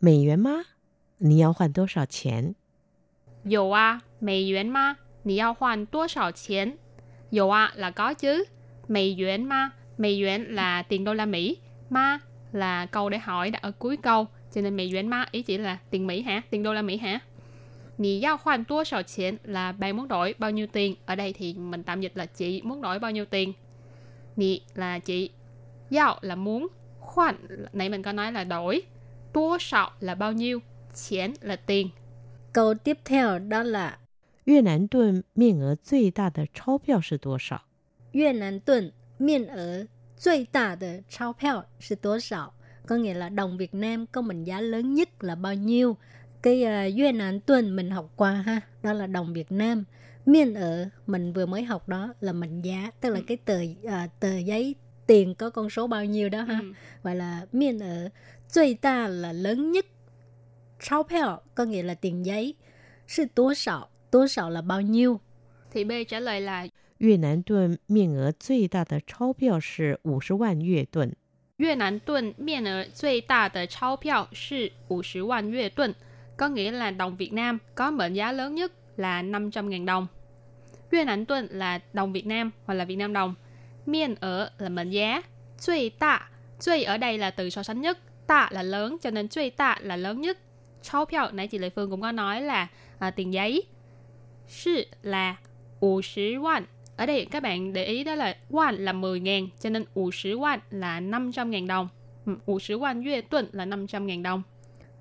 [0.00, 0.64] 美元吗？
[1.18, 2.54] 你要换多少钱？
[3.49, 6.75] 有啊, mỹ yuán ma, nì yào hoàn tua sào chén.
[7.31, 8.43] Dầu à là có chứ.
[8.87, 11.57] Mỹ yuán ma, mỹ yuán là tiền đô la Mỹ.
[11.89, 12.19] Ma
[12.51, 14.27] là câu để hỏi đặt ở cuối câu.
[14.53, 16.41] Cho nên mỹ yuán ma ý chỉ là tiền Mỹ hả?
[16.49, 17.19] Tiền đô la Mỹ hả?
[17.97, 20.95] Nì yào hoàn tua sào chén là bạn muốn đổi bao nhiêu tiền.
[21.05, 23.53] Ở đây thì mình tạm dịch là chị muốn đổi bao nhiêu tiền.
[24.35, 25.29] Nì là chị.
[25.91, 26.67] Yào là muốn.
[26.99, 27.35] Khoản,
[27.73, 28.81] nãy mình có nói là đổi.
[29.33, 30.59] Tua sào là bao nhiêu.
[30.93, 31.89] Chén là tiền
[32.52, 33.98] Câu tiếp theo đó là
[34.44, 37.62] 越南盾面额最大的钞票是多少？
[38.12, 42.52] 越南盾面额最大的钞票是多少?
[42.86, 45.96] Có nghĩa là đồng Việt Nam có mệnh giá lớn nhất là bao nhiêu?
[46.42, 49.84] cái uh, Việt Nam tuần mình học qua ha, đó là đồng Việt Nam.
[50.26, 53.24] Miên ở mình vừa mới học đó là mệnh giá, tức là Ừ.
[53.26, 54.74] cái tờ uh, tờ giấy
[55.06, 56.58] tiền có con số bao nhiêu đó ha.
[56.62, 56.72] Ừ.
[57.02, 58.10] Gọi là miên ở.
[58.48, 59.86] 最大 là lớn nhất.
[60.80, 62.54] Trao票có nghĩa là tiền giấy.
[63.06, 65.20] Sư tố sạo, tố sạo là bao nhiêu.
[65.70, 71.14] Thì B trả lời là 越南盾面额最大的钞票是五十万越盾。
[71.56, 75.94] 越南盾面额最大的钞票是50万越盾,
[76.36, 80.06] có nghĩa là đồng Việt Nam có mệnh giá lớn nhất là 500.000 đồng.
[80.90, 83.34] 越南盾là đồng Việt Nam hoặc là Việt Nam đồng.
[83.86, 85.22] Miên ở là mệnh giá.
[85.66, 86.30] Cui tạ.
[86.66, 87.98] Cui ở đây là từ so sánh nhất.
[88.26, 90.38] Tạ là lớn cho nên cui tạ là lớn nhất.
[90.81, 92.67] Chao piao, nãy chị Lệ Phương cũng có nói là
[93.15, 93.63] tiền giấy.
[95.01, 95.35] Là
[95.81, 96.61] 50 won.
[96.97, 100.11] Ở đây các bạn để ý đó là won là 10 ngàn, cho nên 50
[100.33, 101.87] won là 500 ngàn đồng.
[102.25, 104.43] 50 won yue tuần là 500 ngàn đồng.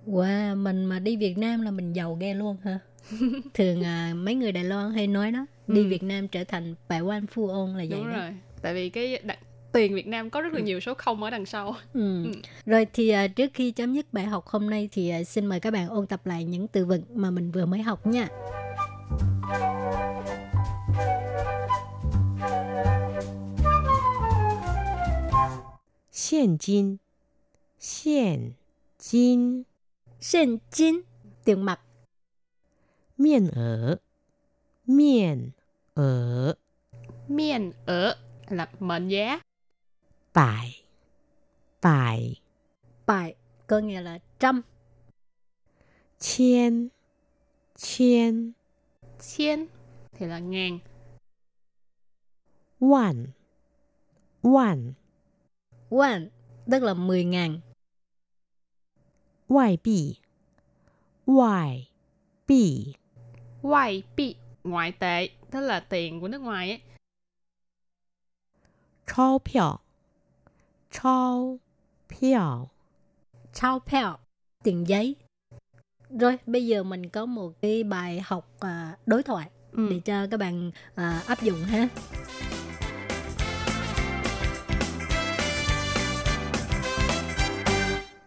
[0.07, 2.79] Wow, mình mà đi Việt Nam là mình giàu ghê luôn hả?
[3.55, 5.89] Thường à, mấy người Đài Loan hay nói đó, đi ừ.
[5.89, 8.17] Việt Nam trở thành bài quan phu ôn là vậy Đúng đó.
[8.17, 9.39] rồi tại vì cái đặc
[9.79, 10.65] tiền Việt Nam có rất là ừ.
[10.65, 11.77] nhiều số không ở đằng sau.
[11.95, 12.25] Ừ.
[12.25, 12.33] Ừ.
[12.67, 15.61] Rồi thì uh, trước khi chấm dứt bài học hôm nay thì uh, xin mời
[15.61, 18.29] các bạn ôn tập lại những từ vựng mà mình vừa mới học nha.
[26.31, 26.97] Hiện kim,
[28.05, 28.53] hiện
[29.11, 29.63] kim,
[30.33, 31.03] hiện kim,
[31.45, 31.81] tiền mặt.
[33.19, 33.97] Miên ở,
[34.87, 35.51] miên
[35.95, 36.55] ở,
[37.29, 38.17] miên ở
[38.49, 39.41] là mệnh giá.
[40.35, 40.85] Bài
[41.83, 42.41] Bài
[43.07, 43.35] Bài
[43.67, 44.63] có nghĩa là trăm.
[46.19, 46.89] Chiên.
[47.77, 48.53] Chiên.
[49.21, 49.67] Chiên
[50.13, 50.79] thì là ngàn.
[52.81, 53.27] Vạn
[54.43, 54.93] Vạn
[55.91, 56.29] Vạn
[56.71, 57.61] tức là mười ngàn.
[59.49, 60.17] Ngoại bị
[61.27, 61.91] Ngoại
[62.47, 62.95] bị
[63.63, 66.81] Ngoại bị Ngoại tệ tức là tiền của nước ngoài ấy.
[69.09, 69.81] 钞票
[70.92, 71.58] 钞
[72.10, 72.70] 票，
[73.54, 74.20] trao票,
[74.64, 75.16] tiền giấy.
[76.20, 79.88] Rồi bây giờ mình có một cái bài học à, đối thoại Ừ.
[79.90, 81.90] để cho các bạn à, áp dụng ha.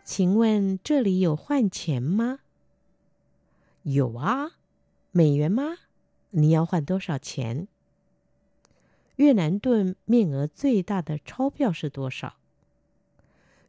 [0.04, 2.38] 请问这里有换钱吗？
[3.82, 4.52] 有啊，
[5.12, 5.76] 美元吗？
[6.30, 7.68] 你要换多少钱？
[9.16, 12.34] 越南盾面额最大的钞票是多少？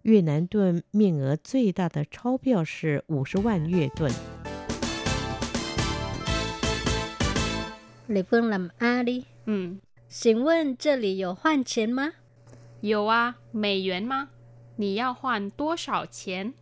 [0.02, 4.10] 越南盾面额最大的钞票是五十万越盾。
[8.08, 9.24] Lệ Phương làm A đi.
[9.46, 9.78] Ừ.
[10.08, 12.14] 请问这里有换钱吗？
[12.80, 14.30] 有啊，美元吗？
[14.74, 16.52] 你要换多少钱？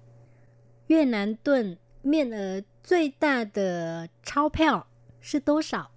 [0.88, 4.86] 越南盾面额最大的钞票
[5.22, 5.90] 是多少？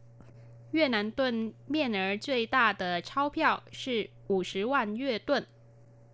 [0.72, 5.46] 越南盾面额最大的钞票是五十万越盾。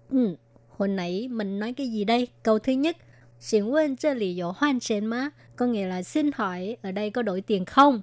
[0.09, 0.37] Ừ,
[0.79, 2.27] hồi nãy mình nói cái gì đây?
[2.43, 2.97] Câu thứ nhất,
[3.39, 7.09] xin quên chơi lì dụ hoan chén má, có nghĩa là xin hỏi ở đây
[7.09, 8.01] có đổi tiền không?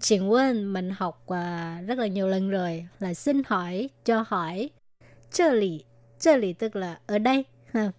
[0.00, 4.70] Xin quên mình học uh, rất là nhiều lần rồi là xin hỏi, cho hỏi.
[5.30, 5.84] Chơi lì,
[6.18, 7.44] chơi lì tức là ở đây.
[7.72, 7.92] Ha.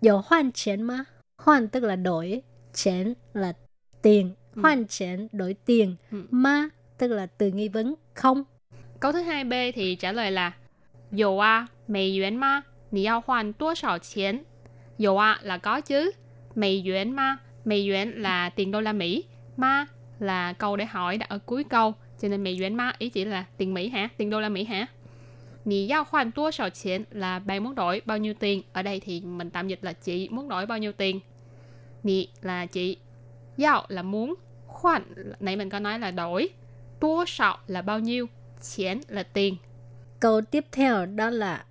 [0.00, 1.04] Dụ hoan trên má,
[1.38, 3.52] hoan tức là đổi, chén là
[4.02, 4.62] tiền, ừ.
[4.62, 6.22] hoan chén đổi tiền, ừ.
[6.30, 8.44] má tức là từ nghi vấn không.
[9.00, 10.52] Câu thứ hai B thì trả lời là
[11.12, 12.62] dù à, mì yuán má
[12.93, 14.45] 你要换多少钱？
[14.97, 16.13] 有啊 là có chứ.
[16.55, 17.39] 美元吗？
[17.65, 19.25] 美元là tiền đô la Mỹ.
[19.57, 19.85] Ma
[20.19, 21.93] là câu để hỏi đặt ở cuối câu.
[22.21, 24.09] Cho nên 美元吗 ý chỉ là tiền Mỹ hả?
[24.17, 24.87] Tiền đô la Mỹ hả?
[25.63, 28.63] 你要换多少钱 là bạn muốn đổi bao nhiêu tiền.
[28.73, 31.19] Ở đây thì mình tạm dịch là chị muốn đổi bao nhiêu tiền.
[32.03, 32.97] Nì là chị.
[33.57, 34.35] Yao là muốn.
[34.67, 35.03] Khoan
[35.39, 36.49] nãy mình có nói là đổi.
[36.99, 38.27] Tua sạo là bao nhiêu.
[38.61, 39.55] Chén là tiền.
[40.19, 41.63] Câu tiếp theo đó là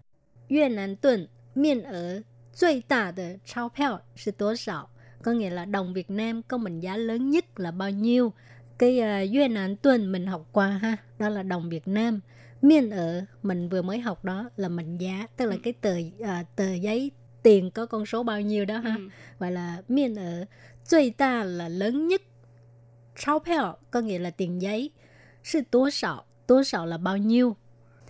[0.49, 4.91] 越南盾面额最大的钞票是多少?
[5.23, 8.33] Có nghĩa là đồng Việt Nam có mệnh giá lớn nhất là bao nhiêu?
[8.79, 12.21] Cái uh, Việt Nam tuần mình học qua ha, đó là đồng Việt Nam.
[12.62, 16.45] Miên ở mình vừa mới học đó là mệnh giá, tức là cái tờ à,
[16.57, 17.11] tờ giấy
[17.43, 18.95] tiền có con số bao nhiêu đó ha.
[18.97, 19.09] Ừ.
[19.38, 20.47] Gọi là miên ở.
[20.88, 22.23] 最大 là lớn nhất.
[23.14, 24.91] 钞票 có nghĩa là tiền giấy.
[25.45, 27.57] Sư tố sạo, tố sạo là bao nhiêu?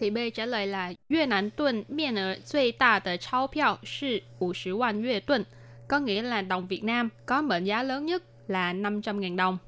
[0.03, 5.45] Thì B trả lời là 越南盾面额最大的钞票是50万越盾,
[5.89, 9.59] có nghĩa là đồng Việt Nam có mệnh giá lớn nhất là 500.000 đồng.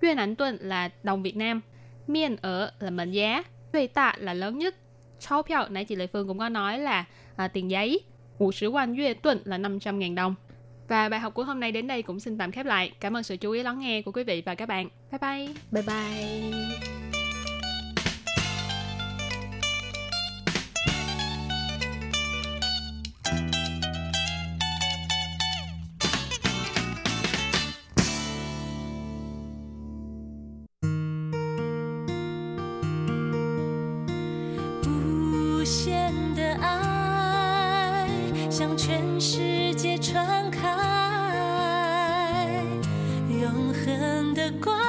[0.00, 1.60] 越南盾là đồng Việt Nam,
[2.06, 4.74] miên ở là mệnh giá, 最大 là lớn nhất.
[5.18, 7.04] Cháo票nãy chị Lệ Phương cũng có nói là
[7.36, 8.00] à, tiền giấy,
[8.38, 10.34] 50 万越盾là 500.000 đồng.
[10.88, 12.92] Và bài học của hôm nay đến đây cũng xin tạm khép lại.
[13.00, 14.88] Cảm ơn sự chú ý lắng nghe của quý vị và các bạn.
[15.10, 15.54] Bye bye.
[15.70, 17.07] Bye bye.
[35.69, 38.07] 无限的爱
[38.49, 40.67] 向全世界传开，
[43.29, 44.88] 永恒的光。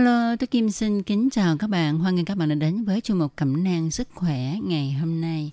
[0.00, 1.98] Hello, tôi Kim xin kính chào các bạn.
[1.98, 5.20] Hoan nghênh các bạn đã đến với chương mục Cẩm nang sức khỏe ngày hôm
[5.20, 5.52] nay.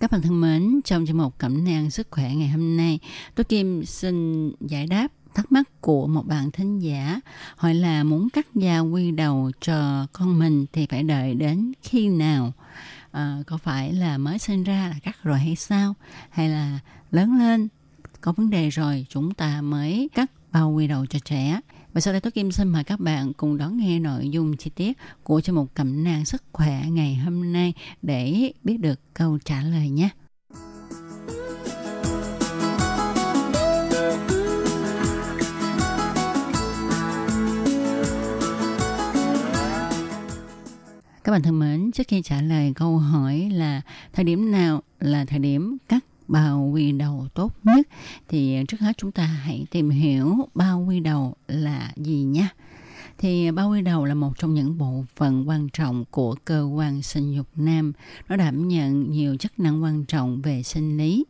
[0.00, 2.98] Các bạn thân mến, trong chương mục Cẩm nang sức khỏe ngày hôm nay,
[3.34, 7.20] tôi Kim xin giải đáp thắc mắc của một bạn thính giả
[7.56, 12.08] hỏi là muốn cắt da quy đầu cho con mình thì phải đợi đến khi
[12.08, 12.52] nào?
[13.10, 15.94] À, có phải là mới sinh ra là cắt rồi hay sao?
[16.30, 16.78] Hay là
[17.10, 17.68] lớn lên
[18.20, 21.60] có vấn đề rồi chúng ta mới cắt bao quy đầu cho trẻ?
[21.96, 24.70] Và sau đây tôi Kim xin mời các bạn cùng đón nghe nội dung chi
[24.70, 29.38] tiết của chương mục cẩm nang sức khỏe ngày hôm nay để biết được câu
[29.44, 30.08] trả lời nhé.
[41.24, 43.80] Các bạn thân mến, trước khi trả lời câu hỏi là
[44.12, 47.88] thời điểm nào là thời điểm cắt bao quy đầu tốt nhất.
[48.28, 52.48] Thì trước hết chúng ta hãy tìm hiểu bao quy đầu là gì nhé
[53.18, 57.02] thì bao quy đầu là một trong những bộ phận quan trọng của cơ quan
[57.02, 57.92] sinh dục nam.
[58.28, 61.24] Nó đảm nhận nhiều chức năng quan trọng về sinh lý.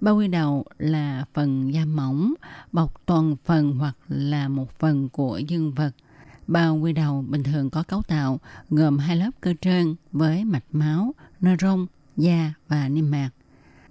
[0.00, 2.34] Bao quy đầu là phần da mỏng,
[2.72, 5.90] bọc toàn phần hoặc là một phần của dương vật.
[6.46, 10.64] Bao quy đầu bình thường có cấu tạo gồm hai lớp cơ trơn với mạch
[10.72, 13.30] máu nơ rong da và niêm mạc.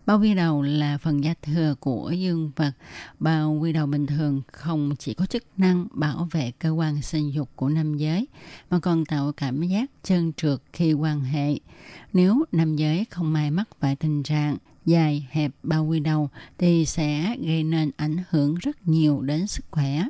[0.06, 2.72] Bao quy đầu là phần da thừa của dương vật.
[3.20, 7.34] Bao quy đầu bình thường không chỉ có chức năng bảo vệ cơ quan sinh
[7.34, 8.28] dục của nam giới,
[8.70, 11.56] mà còn tạo cảm giác trơn trượt khi quan hệ.
[12.14, 16.86] Nếu nam giới không may mắc phải tình trạng dài hẹp bao quy đầu thì
[16.86, 20.04] sẽ gây nên ảnh hưởng rất nhiều đến sức khỏe.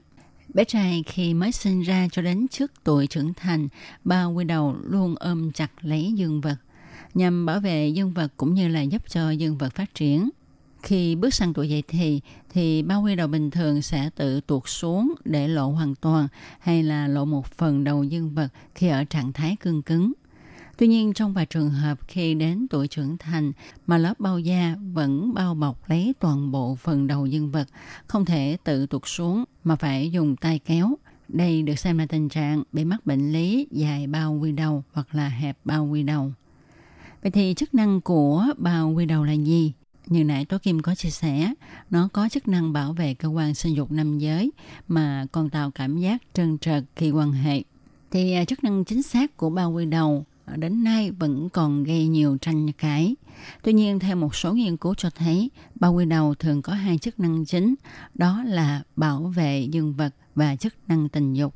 [0.53, 3.67] Bé trai khi mới sinh ra cho đến trước tuổi trưởng thành,
[4.03, 6.55] bao quy đầu luôn ôm chặt lấy dương vật
[7.15, 10.29] nhằm bảo vệ dương vật cũng như là giúp cho dương vật phát triển.
[10.81, 14.63] Khi bước sang tuổi dậy thì, thì bao quy đầu bình thường sẽ tự tuột
[14.65, 16.27] xuống để lộ hoàn toàn
[16.59, 20.13] hay là lộ một phần đầu dương vật khi ở trạng thái cương cứng.
[20.77, 23.51] Tuy nhiên trong vài trường hợp khi đến tuổi trưởng thành
[23.87, 27.67] mà lớp bao da vẫn bao bọc lấy toàn bộ phần đầu dương vật,
[28.07, 30.95] không thể tự tuột xuống mà phải dùng tay kéo.
[31.27, 35.15] Đây được xem là tình trạng bị mắc bệnh lý dài bao quy đầu hoặc
[35.15, 36.31] là hẹp bao quy đầu.
[37.25, 39.73] Vậy thì chức năng của bao quy đầu là gì?
[40.07, 41.53] Như nãy Tố Kim có chia sẻ,
[41.89, 44.51] nó có chức năng bảo vệ cơ quan sinh dục nam giới
[44.87, 47.63] mà còn tạo cảm giác trơn trượt khi quan hệ.
[48.11, 52.07] Thì à, chức năng chính xác của bao quy đầu đến nay vẫn còn gây
[52.07, 53.15] nhiều tranh cãi.
[53.63, 56.97] Tuy nhiên, theo một số nghiên cứu cho thấy, bao quy đầu thường có hai
[56.97, 57.75] chức năng chính,
[58.13, 61.55] đó là bảo vệ dương vật và chức năng tình dục.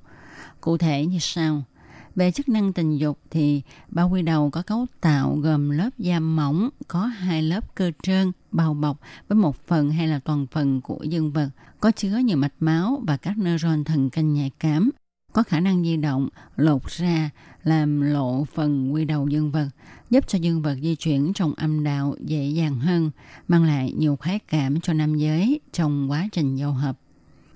[0.61, 1.63] Cụ thể như sau–
[2.15, 6.19] về chức năng tình dục thì bao quy đầu có cấu tạo gồm lớp da
[6.19, 10.81] mỏng, có hai lớp cơ trơn, bao bọc với một phần hay là toàn phần
[10.81, 14.89] của dương vật, có chứa nhiều mạch máu và các neuron thần kinh nhạy cảm,
[15.33, 17.29] có khả năng di động, lột ra,
[17.63, 19.69] làm lộ phần quy đầu dương vật,
[20.09, 23.11] giúp cho dương vật di chuyển trong âm đạo dễ dàng hơn,
[23.47, 26.97] mang lại nhiều khoái cảm cho nam giới trong quá trình giao hợp.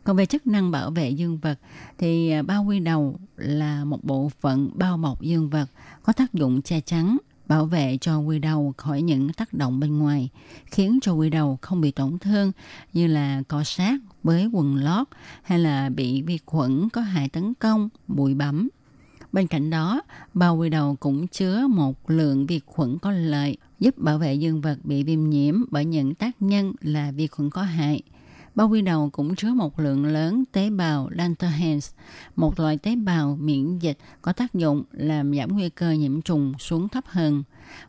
[0.04, 1.60] Còn về chức năng bảo vệ dương vật
[1.98, 5.70] thì à, bao quy đầu là một bộ phận bao bọc dương vật
[6.04, 10.00] có tác dụng che chắn, bảo vệ cho quy đầu khỏi những tác động bên
[10.00, 10.30] ngoài,
[10.66, 12.52] khiến cho quy đầu không bị tổn thương
[12.94, 15.08] như là cọ sát với quần lót
[15.44, 18.70] hay là bị vi khuẩn có hại tấn công, bụi bẩm.
[19.32, 20.02] Bên cạnh đó,
[20.34, 24.62] bao quy đầu cũng chứa một lượng vi khuẩn có lợi giúp bảo vệ dương
[24.62, 28.02] vật bị viêm nhiễm bởi những tác nhân là vi khuẩn có hại.
[28.56, 31.92] Bao quy đầu cũng chứa một lượng lớn tế bào Langerhans,
[32.36, 36.54] một loại tế bào miễn dịch có tác dụng làm giảm nguy cơ nhiễm trùng
[36.60, 37.44] xuống thấp hơn.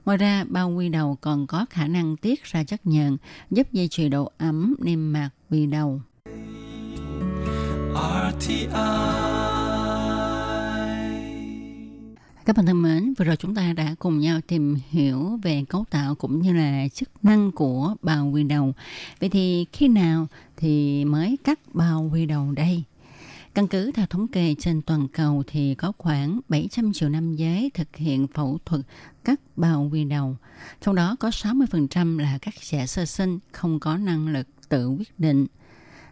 [0.05, 3.17] Ngoài ra, bao quy đầu còn có khả năng tiết ra chất nhờn,
[3.51, 6.01] giúp duy trì độ ấm niêm mạc quy đầu.
[12.45, 15.85] Các bạn thân mến, vừa rồi chúng ta đã cùng nhau tìm hiểu về cấu
[15.91, 18.73] tạo cũng như là chức năng của bao quy đầu.
[19.21, 20.27] Vậy thì khi nào
[20.57, 22.85] thì mới cắt bao quy đầu đây?
[23.55, 27.71] Căn cứ theo thống kê trên toàn cầu thì có khoảng 700 triệu nam giới
[27.75, 28.81] thực hiện phẫu thuật
[29.25, 30.37] cắt bao quy đầu.
[30.81, 35.19] Trong đó có 60% là các trẻ sơ sinh không có năng lực tự quyết
[35.19, 35.47] định.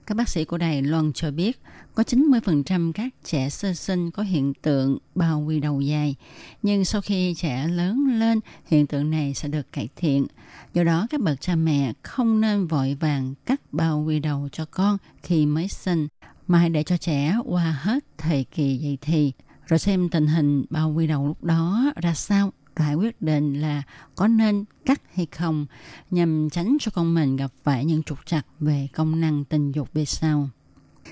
[0.07, 1.61] Các bác sĩ của Đài Loan cho biết
[1.95, 6.15] có 90% các trẻ sơ sinh có hiện tượng bao quy đầu dài,
[6.63, 10.27] nhưng sau khi trẻ lớn lên, hiện tượng này sẽ được cải thiện.
[10.75, 14.65] Do đó, các bậc cha mẹ không nên vội vàng cắt bao quy đầu cho
[14.65, 16.09] con khi mới sinh,
[16.47, 19.33] mà hãy để cho trẻ qua hết thời kỳ dậy thì,
[19.67, 23.83] rồi xem tình hình bao quy đầu lúc đó ra sao phải quyết định là
[24.15, 25.67] có nên cắt hay không
[26.11, 29.89] nhằm tránh cho con mình gặp phải những trục trặc về công năng tình dục
[29.93, 30.49] về sau.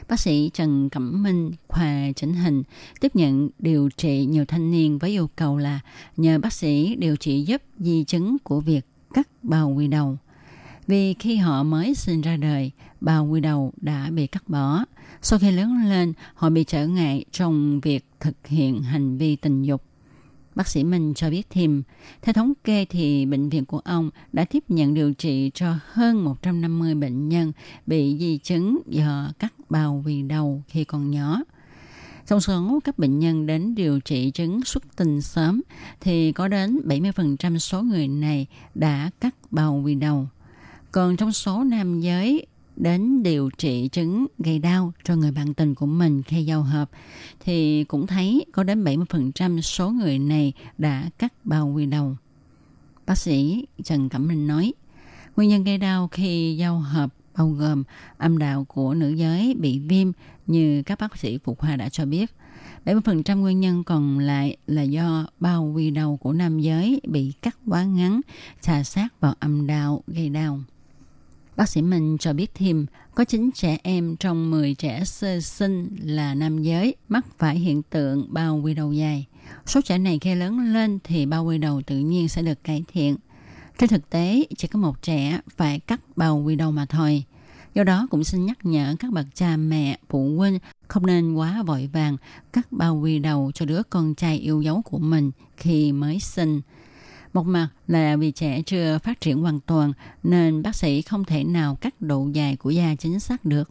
[0.09, 2.63] Bác sĩ Trần Cẩm Minh, khoa chỉnh hình,
[3.01, 5.81] tiếp nhận điều trị nhiều thanh niên với yêu cầu là
[6.17, 10.19] nhờ bác sĩ điều trị giúp di chứng của việc cắt bao quy đầu.
[10.87, 12.71] Vì khi họ mới sinh ra đời,
[13.01, 14.85] bao quy đầu đã bị cắt bỏ.
[15.23, 19.63] Sau khi lớn lên, họ bị trở ngại trong việc thực hiện hành vi tình
[19.63, 19.83] dục.
[20.61, 21.83] Bác sĩ Minh cho biết thêm,
[22.23, 26.25] theo thống kê thì bệnh viện của ông đã tiếp nhận điều trị cho hơn
[26.25, 27.53] 150 bệnh nhân
[27.87, 31.43] bị di chứng do cắt bao quy đầu khi còn nhỏ.
[32.27, 35.63] Trong số các bệnh nhân đến điều trị chứng xuất tinh sớm
[36.01, 40.29] thì có đến 70% số người này đã cắt bao quy đầu.
[40.93, 42.47] Còn trong số nam giới
[42.83, 46.91] đến điều trị chứng gây đau cho người bạn tình của mình khi giao hợp
[47.41, 52.17] thì cũng thấy có đến 70% số người này đã cắt bao quy đầu.
[53.07, 54.73] Bác sĩ Trần Cẩm Minh nói,
[55.37, 57.85] nguyên nhân gây đau khi giao hợp bao gồm
[58.19, 60.13] âm đạo của nữ giới bị viêm
[60.47, 62.31] như các bác sĩ phụ khoa đã cho biết.
[62.85, 67.57] 70% nguyên nhân còn lại là do bao quy đầu của nam giới bị cắt
[67.67, 68.21] quá ngắn,
[68.61, 70.61] trà sát vào âm đạo gây đau.
[71.61, 75.97] Bác sĩ Minh cho biết thêm, có 9 trẻ em trong 10 trẻ sơ sinh
[76.03, 79.27] là nam giới mắc phải hiện tượng bao quy đầu dài.
[79.67, 82.85] Số trẻ này khi lớn lên thì bao quy đầu tự nhiên sẽ được cải
[82.93, 83.17] thiện.
[83.79, 87.25] Trên thực tế, chỉ có một trẻ phải cắt bao quy đầu mà thôi.
[87.75, 90.59] Do đó cũng xin nhắc nhở các bậc cha mẹ, phụ huynh
[90.89, 92.17] không nên quá vội vàng
[92.53, 96.61] cắt bao quy đầu cho đứa con trai yêu dấu của mình khi mới sinh.
[97.33, 101.45] Một mặt là vì trẻ chưa phát triển hoàn toàn nên bác sĩ không thể
[101.45, 103.71] nào cắt độ dài của da chính xác được.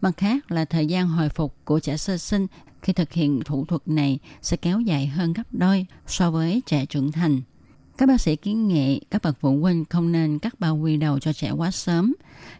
[0.00, 2.46] Mặt khác là thời gian hồi phục của trẻ sơ sinh
[2.82, 6.86] khi thực hiện thủ thuật này sẽ kéo dài hơn gấp đôi so với trẻ
[6.86, 7.40] trưởng thành.
[7.98, 11.18] Các bác sĩ kiến nghị các bậc phụ huynh không nên cắt bao quy đầu
[11.18, 12.14] cho trẻ quá sớm.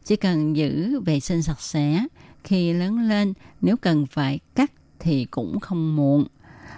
[0.05, 2.07] Chỉ cần giữ vệ sinh sạch sẽ.
[2.45, 6.27] Khi lớn lên, nếu cần phải cắt thì cũng không muộn.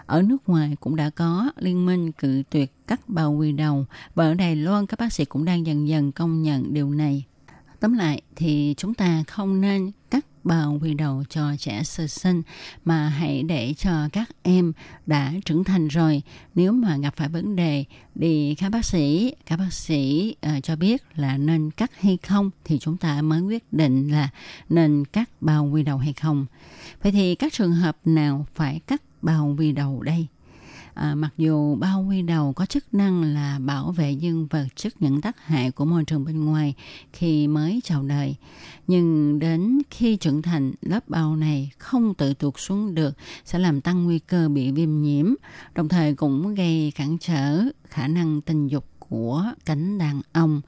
[0.06, 1.50] Ở nước ngoài cũng đã có.
[1.56, 3.86] Liên minh cự tuyệt cắt bao quy đầu.
[4.14, 7.24] Và ở Đài Loan các bác sĩ cũng đang dần dần công nhận điều này.
[7.80, 12.42] Tóm lại thì chúng ta không nên cắt bao quy đầu cho trẻ sơ sinh
[12.84, 14.72] mà hãy để cho các em
[15.06, 16.22] đã trưởng thành rồi.
[16.54, 17.84] Nếu mà gặp phải vấn đề
[18.14, 22.50] đi khám bác sĩ các bác sĩ uh, cho biết là nên cắt hay không
[22.64, 24.28] thì chúng ta mới quyết định là
[24.68, 26.46] nên cắt bao quy đầu hay không.
[27.02, 30.26] Vậy thì các trường hợp nào phải cắt bao quy đầu đây
[30.94, 35.02] À, mặc dù bao quy đầu có chức năng là bảo vệ dương vật trước
[35.02, 36.74] những tác hại của môi trường bên ngoài
[37.12, 38.36] khi mới chào đời,
[38.86, 43.80] nhưng đến khi trưởng thành, lớp bao này không tự tuột xuống được sẽ làm
[43.80, 45.34] tăng nguy cơ bị viêm nhiễm,
[45.74, 50.60] đồng thời cũng gây cản trở khả năng tình dục của cánh đàn ông.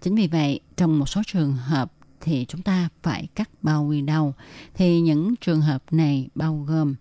[0.00, 4.00] Chính vì vậy, trong một số trường hợp thì chúng ta phải cắt bao quy
[4.00, 4.34] đầu.
[4.74, 6.94] Thì những trường hợp này bao gồm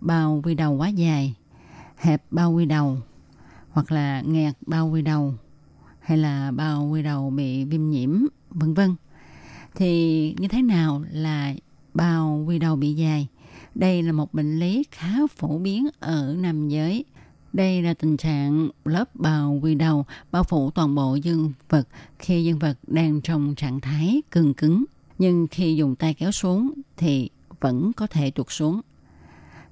[0.00, 1.34] bao quy đầu quá dài,
[1.96, 2.96] hẹp bao quy đầu
[3.70, 5.34] hoặc là nghẹt bao quy đầu
[6.00, 8.10] hay là bao quy đầu bị viêm nhiễm
[8.50, 8.94] vân vân.
[9.74, 11.54] Thì như thế nào là
[11.94, 13.26] bao quy đầu bị dài?
[13.74, 17.04] Đây là một bệnh lý khá phổ biến ở nam giới.
[17.52, 21.88] Đây là tình trạng lớp bào quy đầu bao phủ toàn bộ dương vật
[22.18, 24.84] khi dương vật đang trong trạng thái cứng cứng.
[25.18, 27.30] Nhưng khi dùng tay kéo xuống thì
[27.60, 28.80] vẫn có thể tuột xuống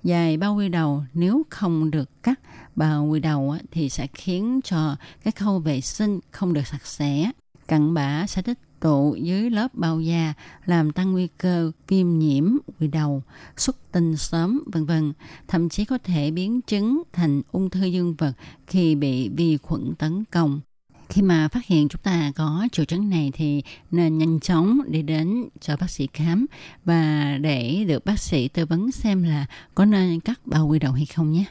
[0.04, 2.40] dài bao quy đầu nếu không được cắt
[2.76, 7.30] bao quy đầu thì sẽ khiến cho cái khâu vệ sinh không được sạch sẽ.
[7.68, 10.34] Cặn bã sẽ tích tụ dưới lớp bao da
[10.64, 13.22] làm tăng nguy cơ viêm nhiễm quy đầu,
[13.56, 15.12] xuất tinh sớm, vân vân.
[15.48, 18.32] Thậm chí có thể biến chứng thành ung thư dương vật
[18.66, 20.60] khi bị vi khuẩn tấn công.
[21.08, 25.02] Khi mà phát hiện chúng ta có triệu chứng này thì nên nhanh chóng đi
[25.02, 26.46] đến cho bác sĩ khám
[26.84, 30.92] và để được bác sĩ tư vấn xem là có nên cắt bao quy đầu
[30.92, 31.44] hay không nhé.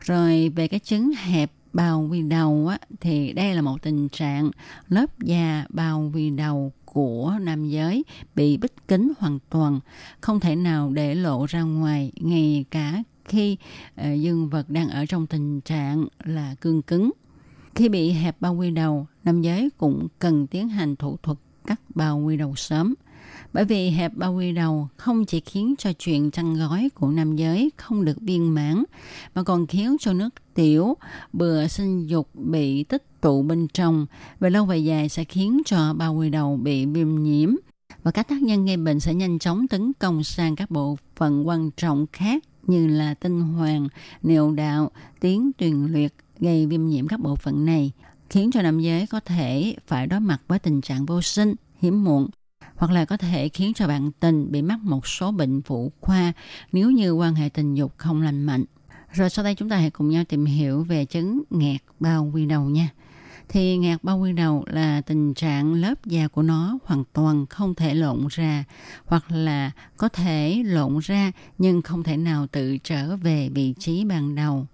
[0.00, 4.50] Rồi về cái chứng hẹp bao quy đầu á, thì đây là một tình trạng
[4.88, 8.04] lớp da bao quy đầu của nam giới
[8.34, 9.80] bị bích kính hoàn toàn,
[10.20, 13.56] không thể nào để lộ ra ngoài ngay cả khi
[14.00, 17.10] uh, dương vật đang ở trong tình trạng là cương cứng.
[17.78, 21.80] Khi bị hẹp bao quy đầu, nam giới cũng cần tiến hành thủ thuật cắt
[21.94, 22.94] bao quy đầu sớm.
[23.52, 27.36] Bởi vì hẹp bao quy đầu không chỉ khiến cho chuyện chăn gói của nam
[27.36, 28.84] giới không được viên mãn,
[29.34, 30.94] mà còn khiến cho nước tiểu,
[31.32, 34.06] bừa sinh dục bị tích tụ bên trong.
[34.40, 37.54] Về lâu về dài sẽ khiến cho bao quy đầu bị viêm nhiễm.
[38.02, 41.48] Và các tác nhân gây bệnh sẽ nhanh chóng tấn công sang các bộ phận
[41.48, 43.88] quan trọng khác như là tinh hoàng,
[44.22, 47.92] niệu đạo, tiếng tuyền luyệt, gây viêm nhiễm các bộ phận này,
[48.30, 52.04] khiến cho nam giới có thể phải đối mặt với tình trạng vô sinh, hiếm
[52.04, 52.28] muộn
[52.76, 56.32] hoặc là có thể khiến cho bạn tình bị mắc một số bệnh phụ khoa
[56.72, 58.64] nếu như quan hệ tình dục không lành mạnh.
[59.12, 62.46] Rồi sau đây chúng ta hãy cùng nhau tìm hiểu về chứng nghẹt bao quy
[62.46, 62.88] đầu nha.
[63.48, 67.74] Thì nghẹt bao quy đầu là tình trạng lớp da của nó hoàn toàn không
[67.74, 68.64] thể lộn ra
[69.04, 74.04] hoặc là có thể lộn ra nhưng không thể nào tự trở về vị trí
[74.04, 74.66] ban đầu.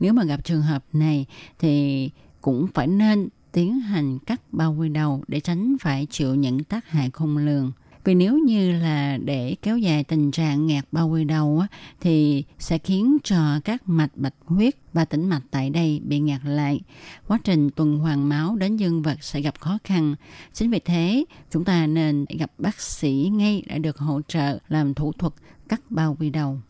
[0.00, 1.26] Nếu mà gặp trường hợp này
[1.58, 2.10] thì
[2.40, 6.88] cũng phải nên tiến hành cắt bao quy đầu để tránh phải chịu những tác
[6.88, 7.72] hại khôn lường.
[8.04, 11.66] Vì nếu như là để kéo dài tình trạng nghẹt bao quy đầu á,
[12.00, 16.40] thì sẽ khiến cho các mạch bạch huyết và tĩnh mạch tại đây bị ngạt
[16.44, 16.80] lại.
[17.26, 20.14] Quá trình tuần hoàn máu đến dương vật sẽ gặp khó khăn.
[20.52, 24.94] Chính vì thế, chúng ta nên gặp bác sĩ ngay để được hỗ trợ làm
[24.94, 25.32] thủ thuật
[25.68, 26.60] cắt bao quy đầu.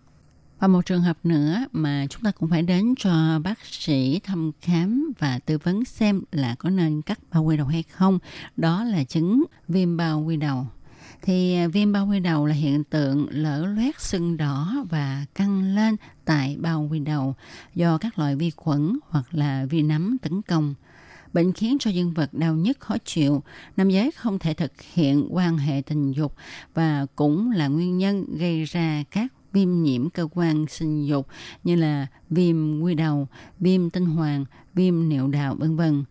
[0.59, 4.51] Và một trường hợp nữa mà chúng ta cũng phải đến cho bác sĩ thăm
[4.61, 8.19] khám và tư vấn xem là có nên cắt bao quy đầu hay không.
[8.57, 10.67] Đó là chứng viêm bao quy đầu.
[11.23, 15.75] Thì à, viêm bao quy đầu là hiện tượng lở loét sưng đỏ và căng
[15.75, 17.35] lên tại bao quy đầu
[17.75, 20.75] do các loại vi khuẩn hoặc là vi nấm tấn công.
[21.33, 23.43] Bệnh khiến cho dương vật đau nhức khó chịu,
[23.77, 26.35] nam giới không thể thực hiện quan hệ tình dục
[26.75, 31.27] và cũng là nguyên nhân gây ra các viêm nhiễm cơ quan sinh dục
[31.65, 33.29] như là viêm quy đầu,
[33.61, 34.45] viêm tinh hoàng,
[34.75, 36.05] viêm niệu đạo vân vân.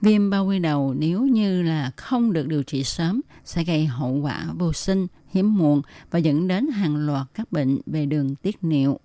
[0.00, 4.12] Viêm bao quy đầu nếu như là không được điều trị sớm sẽ gây hậu
[4.12, 8.56] quả vô sinh, hiếm muộn và dẫn đến hàng loạt các bệnh về đường tiết
[8.62, 9.00] niệu.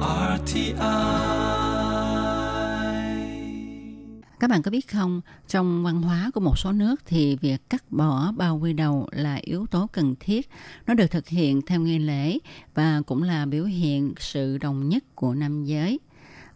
[0.00, 1.57] RTI
[4.40, 7.84] các bạn có biết không, trong văn hóa của một số nước thì việc cắt
[7.90, 10.48] bỏ bao quy đầu là yếu tố cần thiết.
[10.86, 12.38] Nó được thực hiện theo nghi lễ
[12.74, 16.00] và cũng là biểu hiện sự đồng nhất của nam giới.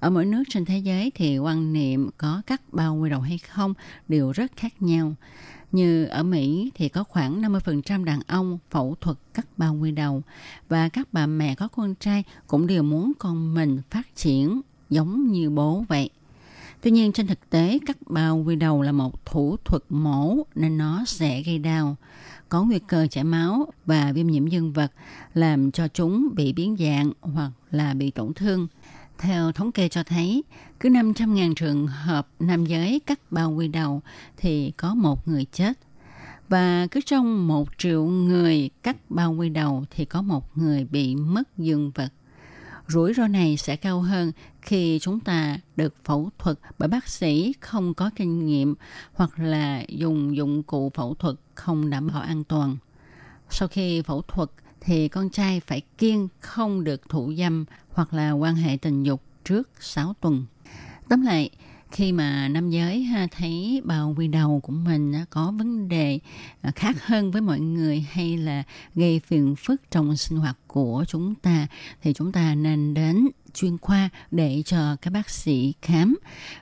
[0.00, 3.38] Ở mỗi nước trên thế giới thì quan niệm có cắt bao quy đầu hay
[3.38, 3.74] không
[4.08, 5.14] đều rất khác nhau.
[5.72, 10.22] Như ở Mỹ thì có khoảng 50% đàn ông phẫu thuật cắt bao quy đầu
[10.68, 14.60] và các bà mẹ có con trai cũng đều muốn con mình phát triển
[14.90, 16.10] giống như bố vậy.
[16.82, 20.78] Tuy nhiên trên thực tế cắt bao quy đầu là một thủ thuật mổ nên
[20.78, 21.96] nó sẽ gây đau,
[22.48, 24.92] có nguy cơ chảy máu và viêm nhiễm dương vật
[25.34, 28.68] làm cho chúng bị biến dạng hoặc là bị tổn thương.
[29.18, 30.44] Theo thống kê cho thấy,
[30.80, 34.00] cứ 500.000 trường hợp nam giới cắt bao quy đầu
[34.36, 35.72] thì có một người chết.
[36.48, 41.16] Và cứ trong một triệu người cắt bao quy đầu thì có một người bị
[41.16, 42.12] mất dương vật
[42.88, 44.32] rủi ro này sẽ cao hơn
[44.62, 48.74] khi chúng ta được phẫu thuật bởi bác sĩ không có kinh nghiệm
[49.12, 52.76] hoặc là dùng dụng cụ phẫu thuật không đảm bảo an toàn.
[53.50, 54.50] Sau khi phẫu thuật
[54.80, 59.22] thì con trai phải kiêng không được thủ dâm hoặc là quan hệ tình dục
[59.44, 60.44] trước 6 tuần.
[61.08, 61.50] Tóm lại,
[61.92, 66.18] khi mà nam giới ha, thấy bào quy đầu của mình có vấn đề
[66.60, 68.62] à, khác hơn với mọi người hay là
[68.94, 71.66] gây phiền phức trong sinh hoạt của chúng ta
[72.02, 76.18] thì chúng ta nên đến chuyên khoa để cho các bác sĩ khám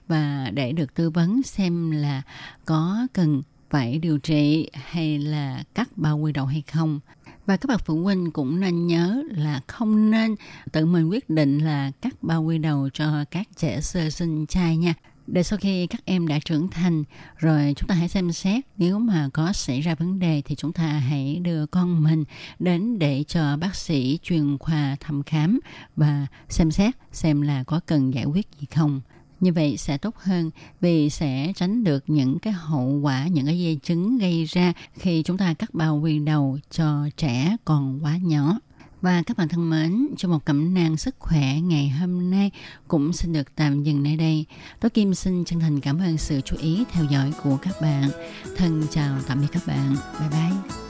[0.09, 2.23] và để được tư vấn xem là
[2.65, 7.01] có cần phải điều trị hay là cắt bao quy đầu hay không.
[7.47, 10.35] Và các bậc phụ huynh cũng nên nhớ là không nên
[10.73, 14.77] tự mình quyết định là cắt bao quy đầu cho các trẻ sơ sinh trai
[14.77, 14.95] nha
[15.33, 17.05] để sau khi các em đã trưởng thành,
[17.37, 20.73] rồi chúng ta hãy xem xét nếu mà có xảy ra vấn đề thì chúng
[20.73, 22.25] ta hãy đưa con mình
[22.59, 25.61] đến để cho bác sĩ chuyên khoa thăm khám
[25.97, 29.01] và xem xét xem là có cần giải quyết gì không.
[29.41, 30.51] Như vậy sẽ tốt hơn
[30.81, 35.23] vì sẽ tránh được những cái hậu quả, những cái di chứng gây ra khi
[35.23, 38.59] chúng ta cắt bao quy đầu cho trẻ còn quá nhỏ
[39.01, 42.51] và các bạn thân mến, trong một cẩm nang sức khỏe ngày hôm nay
[42.89, 44.45] cũng xin được tạm dừng nơi đây.
[44.81, 48.11] Tố Kim xin chân thành cảm ơn sự chú ý theo dõi của các bạn.
[48.57, 49.97] Thân chào tạm biệt các bạn.
[50.21, 50.90] Bye bye.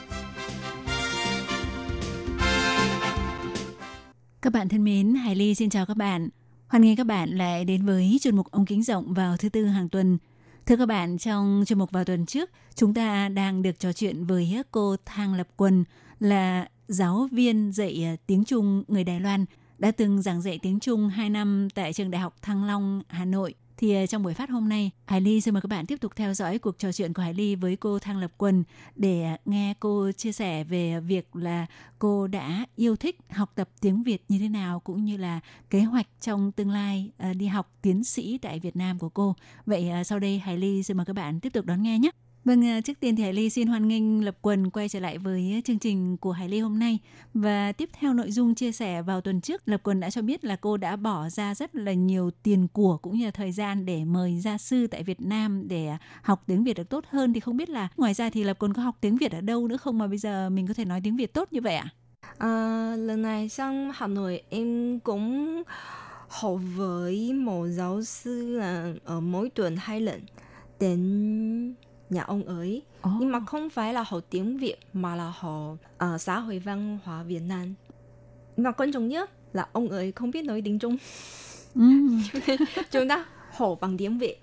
[4.51, 6.29] Các bạn thân mến, Hải Ly xin chào các bạn.
[6.67, 9.65] Hoan nghênh các bạn lại đến với chuyên mục ống kính rộng vào thứ tư
[9.65, 10.17] hàng tuần.
[10.65, 14.25] Thưa các bạn, trong chuyên mục vào tuần trước, chúng ta đang được trò chuyện
[14.25, 15.83] với cô Thang Lập Quân
[16.19, 19.45] là giáo viên dạy à, tiếng Trung người Đài Loan,
[19.77, 23.25] đã từng giảng dạy tiếng Trung 2 năm tại trường Đại học Thăng Long, Hà
[23.25, 26.01] Nội thì à, trong buổi phát hôm nay, Hải Ly xin mời các bạn tiếp
[26.01, 28.63] tục theo dõi cuộc trò chuyện của Hải Ly với cô Thang Lập Quân
[28.95, 31.65] để à, nghe cô chia sẻ về việc là
[31.99, 35.81] cô đã yêu thích học tập tiếng Việt như thế nào cũng như là kế
[35.81, 39.35] hoạch trong tương lai à, đi học tiến sĩ tại Việt Nam của cô.
[39.65, 42.11] Vậy sau đây Hải Ly xin mời các bạn tiếp tục đón nghe nhé.
[42.45, 45.17] Vâng, ờ, trước tiên thì Hải Ly xin hoan nghênh Lập Quần quay trở lại
[45.17, 46.99] với ờ, chương trình của Hải Ly hôm nay.
[47.33, 50.45] Và tiếp theo nội dung chia sẻ vào tuần trước, Lập Quần đã cho biết
[50.45, 53.85] là cô đã bỏ ra rất là nhiều tiền của cũng như là thời gian
[53.85, 55.89] để mời gia sư tại Việt Nam để
[56.21, 57.33] học tiếng Việt được tốt hơn.
[57.33, 59.67] Thì không biết là ngoài ra thì Lập Quần có học tiếng Việt ở đâu
[59.67, 61.89] nữa không mà bây giờ mình có thể nói tiếng Việt tốt như vậy ạ?
[62.37, 65.63] À, lần này sang Hà Nội em cũng
[66.27, 70.21] học với một giáo sư là ở mỗi tuần hai lần
[70.79, 71.75] đến
[72.11, 73.13] nhà ông ấy oh.
[73.19, 76.99] nhưng mà không phải là học tiếng Việt mà là học uh, xã hội văn
[77.03, 77.73] hóa Việt Nam
[78.57, 80.97] nhưng mà quan trọng nhất là ông ấy không biết nói tiếng Trung
[81.75, 82.21] mm.
[82.91, 84.41] chúng ta học bằng tiếng Việt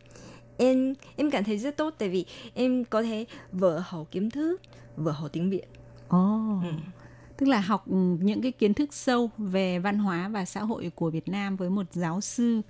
[0.58, 4.60] em em cảm thấy rất tốt tại vì em có thể vừa học kiến thức
[4.96, 5.66] vừa học tiếng Việt.
[6.06, 6.64] Oh.
[6.64, 6.70] Ừ.
[7.36, 7.88] Tức là học
[8.20, 11.70] những cái kiến thức sâu về văn hóa và xã hội của Việt Nam với
[11.70, 12.60] một giáo sư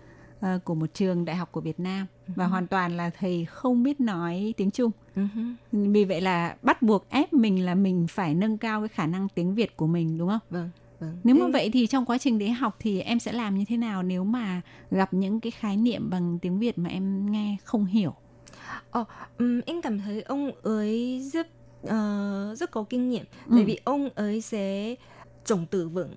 [0.40, 2.32] uh, của một trường đại học của Việt Nam uh-huh.
[2.36, 4.90] và hoàn toàn là thầy không biết nói tiếng Trung.
[5.16, 5.54] Uh-huh.
[5.72, 9.28] Vì vậy là bắt buộc ép mình là mình phải nâng cao cái khả năng
[9.28, 10.40] tiếng Việt của mình đúng không?
[10.50, 10.70] Vâng.
[11.00, 11.16] Vâng.
[11.24, 13.76] Nếu mà vậy thì trong quá trình đấy học thì em sẽ làm như thế
[13.76, 14.60] nào nếu mà
[14.90, 18.14] gặp những cái khái niệm bằng tiếng Việt mà em nghe không hiểu?
[18.90, 19.04] Ờ,
[19.38, 21.48] um, em cảm thấy ông ấy rất
[21.86, 23.52] uh, rất có kinh nghiệm, ừ.
[23.56, 24.94] tại vì ông ấy sẽ
[25.44, 26.14] trồng từ vựng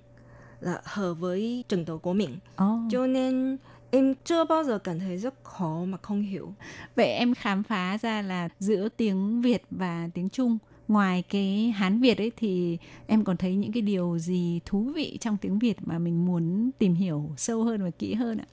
[0.60, 2.90] là hợp với trình độ của mình, oh.
[2.90, 3.56] cho nên
[3.94, 6.54] em chưa bao giờ cảm thấy rất khó mà không hiểu.
[6.96, 12.00] Vậy em khám phá ra là giữa tiếng Việt và tiếng Trung ngoài cái Hán
[12.00, 15.76] Việt ấy thì em còn thấy những cái điều gì thú vị trong tiếng Việt
[15.80, 18.46] mà mình muốn tìm hiểu sâu hơn và kỹ hơn ạ?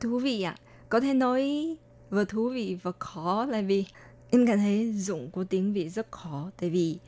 [0.00, 0.56] Thú vị ạ.
[0.58, 0.62] À?
[0.88, 1.76] Có thể nói
[2.10, 3.84] vừa thú vị và khó là vì
[4.30, 6.98] em cảm thấy dụng của tiếng Việt rất khó tại vì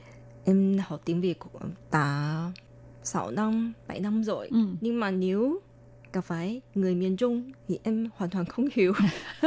[0.44, 2.50] em học tiếng Việt cũng đã
[3.04, 4.48] 6 năm, 7 năm rồi.
[4.52, 4.58] Ừ.
[4.80, 5.60] Nhưng mà nếu
[6.16, 8.92] gặp phải người miền Trung thì em hoàn toàn không hiểu.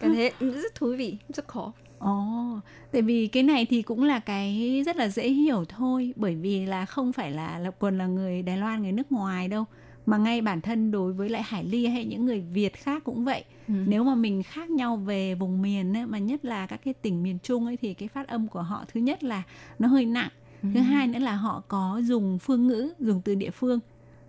[0.00, 1.72] Cảm thấy rất thú vị, rất khó.
[1.98, 6.14] Ồ, oh, tại vì cái này thì cũng là cái rất là dễ hiểu thôi
[6.16, 9.48] Bởi vì là không phải là Lập Quần là người Đài Loan, người nước ngoài
[9.48, 9.64] đâu
[10.06, 13.24] Mà ngay bản thân đối với lại Hải Ly hay những người Việt khác cũng
[13.24, 13.74] vậy ừ.
[13.86, 17.22] Nếu mà mình khác nhau về vùng miền ấy, Mà nhất là các cái tỉnh
[17.22, 19.42] miền Trung ấy Thì cái phát âm của họ thứ nhất là
[19.78, 20.30] nó hơi nặng
[20.62, 20.68] ừ.
[20.74, 23.80] Thứ hai nữa là họ có dùng phương ngữ, dùng từ địa phương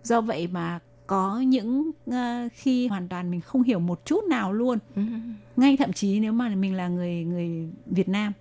[0.03, 2.15] do vậy mà có những uh,
[2.53, 4.77] khi hoàn toàn mình không hiểu một chút nào luôn.
[4.95, 5.01] Ừ.
[5.57, 8.33] ngay thậm chí nếu mà mình là người người Việt Nam.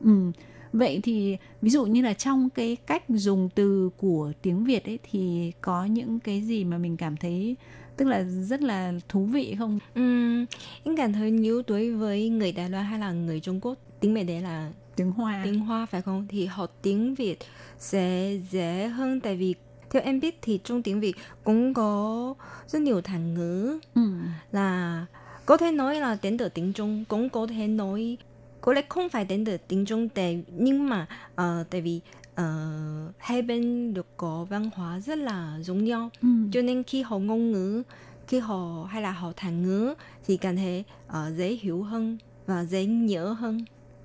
[0.00, 0.30] Ừ.
[0.72, 4.98] vậy thì ví dụ như là trong cái cách dùng từ của tiếng Việt ấy
[5.10, 7.56] thì có những cái gì mà mình cảm thấy
[7.96, 9.78] tức là rất là thú vị không?
[9.94, 10.46] Ừm,
[10.84, 14.14] em cảm thấy nếu đối với người Đài Loan hay là người Trung Quốc tiếng
[14.14, 15.40] mẹ đẻ là tiếng Hoa.
[15.44, 16.26] tiếng Hoa phải không?
[16.28, 17.38] Thì học tiếng Việt
[17.78, 19.54] sẽ dễ hơn tại vì
[19.94, 21.14] theo em biết thì trong tiếng Việt
[21.44, 22.34] cũng có
[22.66, 24.00] rất nhiều thành ngữ ừ.
[24.52, 25.06] là
[25.46, 28.16] có thể nói là đến từ tiếng Trung cũng có thể nói
[28.60, 32.00] có lẽ không phải đến từ tiếng Trung tại nhưng mà ờ, tại vì
[32.34, 32.44] ờ,
[33.18, 36.28] hai bên được có văn hóa rất là giống nhau Ừ.
[36.52, 37.82] cho nên khi học ngôn ngữ
[38.28, 39.94] khi họ hay là học thành ngữ
[40.26, 43.64] thì cảm thấy ờ, dễ hiểu hơn và dễ nhớ hơn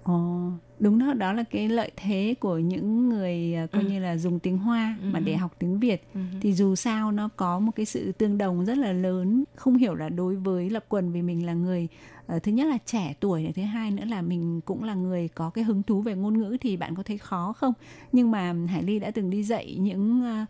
[0.10, 3.89] Ồ, đúng đó, đó là cái lợi thế của những người à, coi Ừ.
[3.89, 5.24] như là dùng tiếng Hoa mà Ừ.
[5.26, 6.03] để học tiếng Việt.
[6.14, 6.20] Ừ.
[6.41, 9.43] Thì dù sao nó có một cái sự tương đồng rất là lớn.
[9.55, 11.88] Không hiểu là đối với Lập Quần vì mình là người
[12.28, 15.28] ờ, thứ nhất là trẻ tuổi này, thứ hai nữa là mình cũng là người
[15.28, 17.74] có cái hứng thú về ngôn ngữ thì bạn có thấy khó không?
[18.12, 20.45] Nhưng mà Hải Ly đã từng đi dạy những ờ,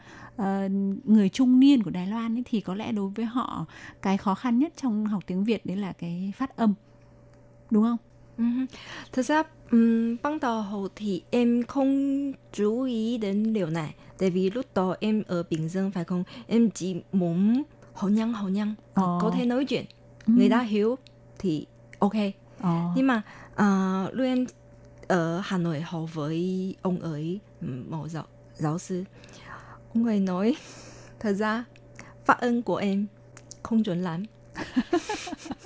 [0.46, 0.70] ờ,
[1.04, 3.66] người trung niên của Đài Loan ấy, thì có lẽ đối với họ
[4.02, 6.74] cái khó khăn nhất trong học tiếng Việt đấy là cái phát âm.
[7.72, 7.98] Đúng không?
[8.40, 8.46] Ừ.
[9.12, 14.30] Thật ra um, ban đầu học thì em không chú ý đến điều này Tại
[14.30, 17.64] vì lúc đó em ở Bình Dương phải không Em chỉ muốn
[17.94, 19.20] học nhanh học nhanh Ồ.
[19.22, 19.86] Có thể nói chuyện
[20.28, 20.34] Ừ.
[20.38, 20.98] Người ta hiểu
[21.40, 21.66] thì
[22.00, 22.14] ok
[22.62, 22.92] Ồ.
[22.96, 23.22] Nhưng mà
[23.52, 24.46] uh, lúc em
[25.08, 27.40] ở Hà Nội học với ông ấy
[27.90, 28.26] một giáo,
[28.56, 29.04] giáo sư
[29.94, 30.56] Ông ấy nói
[31.20, 31.64] Thật ra
[32.26, 33.06] phát âm của em
[33.64, 34.24] không chuẩn lắm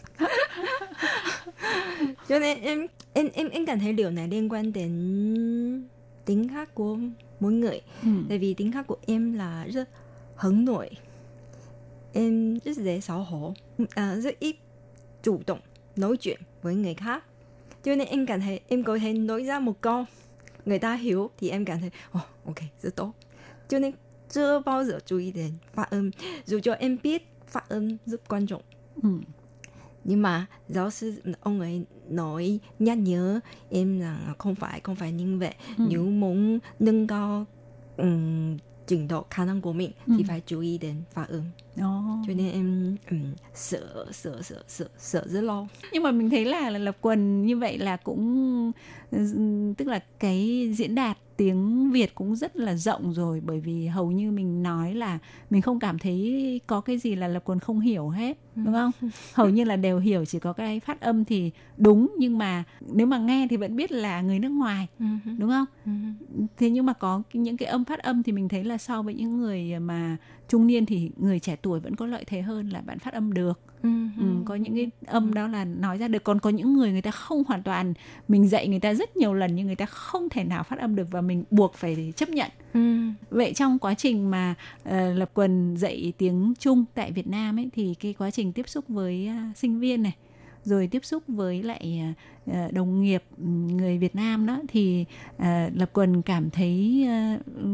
[2.30, 5.88] cho nên em em em em cảm thấy điều này liên quan đến
[6.26, 6.98] tính khác của
[7.40, 7.82] mỗi người.
[8.04, 8.10] Ừ.
[8.30, 9.90] tại vì tính khác của em là rất
[10.36, 10.90] hướng nội
[12.14, 13.54] em rất dễ xấu hổ
[13.90, 14.56] à, rất ít
[15.24, 15.60] chủ động
[15.96, 17.24] nói chuyện với người khác.
[17.84, 20.06] Cho nên em cảm thấy em có thể nói ra một câu
[20.66, 23.14] người ta hiểu thì em cảm thấy oh, ok rất tốt.
[23.68, 23.92] Cho nên
[24.30, 26.12] chưa bao giờ chú ý đến phát âm.
[26.46, 28.62] Dù cho em biết phát âm rất quan trọng.
[29.04, 29.10] Ừ.
[30.04, 33.40] nhưng mà giáo sư ông ấy nói nhắc nhớ
[33.70, 35.84] em là không phải không phải như vậy Ừ.
[35.90, 37.46] nếu muốn nâng cao
[37.98, 40.14] um, trình độ khả năng của mình Ừ.
[40.18, 41.42] thì phải chú ý đến phát âm
[41.82, 42.02] Ồ.
[42.28, 46.46] cho nên em um, sợ sợ sợ sợ sợ rất lâu nhưng mà mình thấy
[46.46, 48.72] là, là lập quần như vậy là cũng
[49.12, 53.88] ừm, tức là cái diễn đạt tiếng Việt cũng rất là rộng rồi bởi vì
[53.88, 55.20] hầu như mình nói là
[55.50, 58.92] mình không cảm thấy có cái gì là lập quần không hiểu hết đúng không?
[59.34, 62.64] Hầu như là đều hiểu chỉ có cái phát âm thì đúng nhưng mà
[62.94, 64.88] nếu mà nghe thì vẫn biết là người nước ngoài
[65.38, 65.66] đúng không?
[66.58, 69.14] Thế nhưng mà có những cái âm phát âm thì mình thấy là so với
[69.14, 70.18] những người mà
[70.50, 73.34] trung niên thì người trẻ tuổi vẫn có lợi thế hơn là bạn phát âm
[73.34, 73.60] được
[74.18, 76.24] Ừ, có những cái âm đó là nói ra được.
[76.24, 77.94] Còn có những người người ta không hoàn toàn
[78.28, 80.96] mình dạy người ta rất nhiều lần nhưng người ta không thể nào phát âm
[80.96, 82.52] được và mình buộc phải chấp nhận.
[83.30, 87.70] Vậy trong quá trình mà ờ, lập quần dạy tiếng Trung tại Việt Nam ấy
[87.76, 90.16] thì cái quá trình tiếp xúc với à, sinh viên này
[90.64, 92.14] rồi tiếp xúc với lại à,
[92.54, 93.24] à, đồng nghiệp
[93.68, 95.06] người Việt Nam đó thì
[95.76, 97.08] lập quần cảm thấy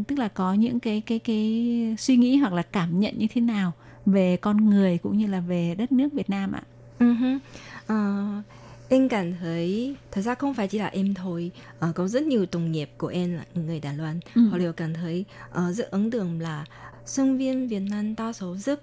[0.08, 3.42] tức là có những cái cái cái suy nghĩ hoặc là cảm nhận như thế
[3.42, 3.72] nào
[4.06, 6.62] về con người cũng như là về đất nước Việt Nam ạ.
[7.00, 7.38] Hứ.
[7.88, 8.26] Ờ,
[8.90, 12.46] em cảm thấy thật ra không phải chỉ là em thôi Ờ, có rất nhiều
[12.52, 14.42] đồng nghiệp của em là người Đài Loan Ừ.
[14.48, 16.66] họ đều cảm thấy ờ, rất ấn tượng là
[17.06, 18.82] sinh viên Việt Nam đa số rất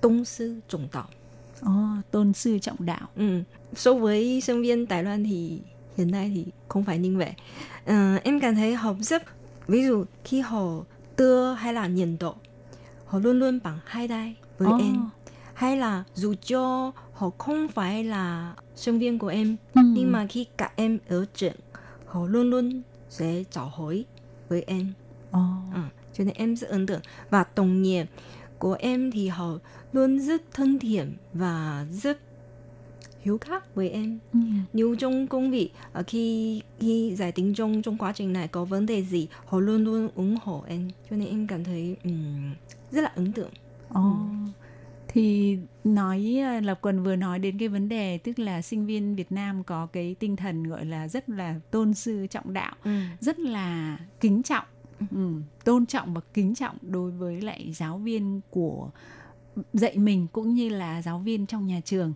[0.00, 1.06] tôn sư trọng đạo
[1.62, 1.70] Ồ,
[2.10, 3.08] tôn sư trọng đạo.
[3.16, 3.42] ừ.
[3.74, 5.58] so với sinh viên Đài Loan thì
[5.96, 7.32] hiện nay thì không phải như vậy
[7.84, 9.22] Ờ, em cảm thấy học rất
[9.68, 10.84] ví dụ khi họ
[11.16, 12.34] đưa hay là nhìn độ
[13.08, 14.78] họ luôn luôn bằng hai tay với Ồ.
[14.78, 15.08] em
[15.54, 19.80] hay là dù cho họ không phải là sinh viên của em Ừ.
[19.84, 21.56] nhưng mà khi cả em ở trường
[22.06, 24.04] họ luôn luôn sẽ chào hỏi
[24.48, 24.92] với em
[25.30, 25.40] Ồ.
[25.74, 25.80] ừ.
[26.14, 27.00] cho nên em rất ấn tượng
[27.30, 28.06] và đồng nghiệp
[28.58, 29.52] của em thì họ
[29.92, 32.18] luôn rất thân thiện và rất
[33.20, 34.18] hiếu khách với em.
[34.32, 34.38] Ừ.
[34.72, 38.64] nếu trong công việc ờ, khi khi giải tiếng trong trong quá trình này có
[38.64, 40.90] vấn đề gì họ luôn luôn ủng hộ em.
[41.10, 42.54] Cho nên em cảm thấy ừm,
[42.90, 43.50] rất là ấn tượng.
[43.88, 44.16] Ồ.
[45.08, 49.14] Thì nói à, Lập Quần vừa nói đến cái vấn đề tức là sinh viên
[49.16, 52.74] Việt Nam có cái tinh thần gọi là rất là tôn sư trọng đạo,
[53.20, 54.64] rất là kính trọng,
[55.10, 55.32] ừ,
[55.64, 58.90] tôn trọng và kính trọng đối với lại giáo viên của
[59.72, 62.12] dạy mình cũng như là giáo viên trong nhà trường.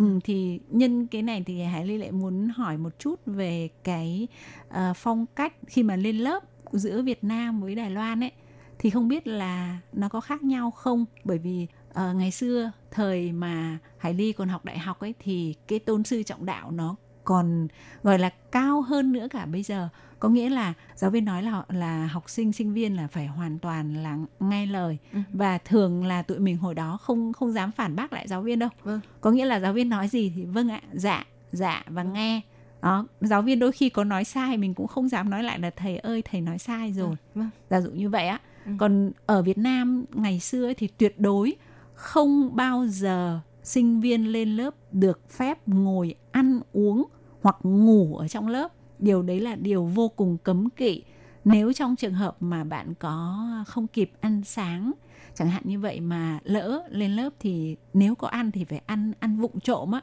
[0.00, 4.28] Ừ, thì nhân cái này thì Hải Ly lại muốn hỏi một chút về cái
[4.68, 8.32] uh, phong cách khi mà lên lớp giữa Việt Nam với Đài Loan ấy
[8.78, 11.04] thì không biết là nó có khác nhau không?
[11.24, 15.54] Bởi vì uh, ngày xưa thời mà Hải Ly còn học đại học ấy thì
[15.68, 17.68] cái tôn sư trọng đạo nó còn
[18.02, 19.88] gọi là cao hơn nữa cả bây giờ
[20.20, 23.58] có nghĩa là giáo viên nói là là học sinh sinh viên là phải hoàn
[23.58, 25.18] toàn là nghe lời Ừ.
[25.32, 28.58] và thường là tụi mình hồi đó không không dám phản bác lại giáo viên
[28.58, 29.00] đâu Vâng.
[29.20, 32.40] có nghĩa là giáo viên nói gì thì vâng ạ dạ dạ và nghe
[32.82, 35.70] đó giáo viên đôi khi có nói sai mình cũng không dám nói lại là
[35.70, 37.50] thầy ơi thầy nói sai rồi Vâng.
[37.70, 38.72] giả dụ như vậy á Ừ.
[38.78, 41.52] còn ở Việt Nam ngày xưa thì tuyệt đối
[41.94, 47.04] không bao giờ sinh viên lên lớp được phép ngồi ăn uống
[47.42, 51.02] hoặc ngủ ở trong lớp điều đấy là điều vô cùng cấm kỵ
[51.44, 54.92] nếu trong trường hợp mà bạn có không kịp ăn sáng
[55.34, 59.12] chẳng hạn như vậy mà lỡ lên lớp thì nếu có ăn thì phải ăn
[59.20, 60.00] ăn vụng trộm á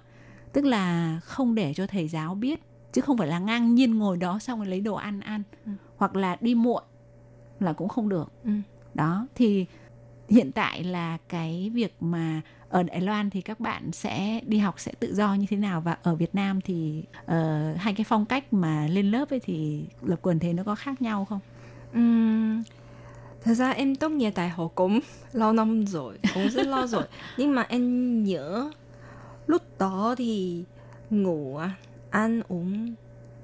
[0.54, 2.60] tức là không để cho thầy giáo biết
[2.94, 5.72] chứ không phải là ngang nhiên ngồi đó xong rồi lấy đồ ăn ăn Ừ.
[5.98, 6.84] hoặc là đi muộn
[7.60, 8.52] là cũng không được Ừ.
[8.94, 9.66] đó thì
[10.30, 14.80] hiện tại là cái việc mà ở Đài Loan thì các bạn sẽ đi học
[14.80, 17.32] sẽ tự do như thế nào và ở Việt Nam thì uh,
[17.78, 21.02] hai cái phong cách mà lên lớp ấy thì lập quần thế nó có khác
[21.02, 21.40] nhau không?
[21.98, 22.64] Uhm,
[23.44, 25.00] thật ra em tốt nghiệp đại học cũng
[25.34, 27.04] lâu năm rồi, cũng rất lâu rồi.
[27.38, 28.72] Nhưng mà em nhớ
[29.48, 30.64] lúc đó thì
[31.10, 31.72] ngủ, à,
[32.10, 32.94] ăn uống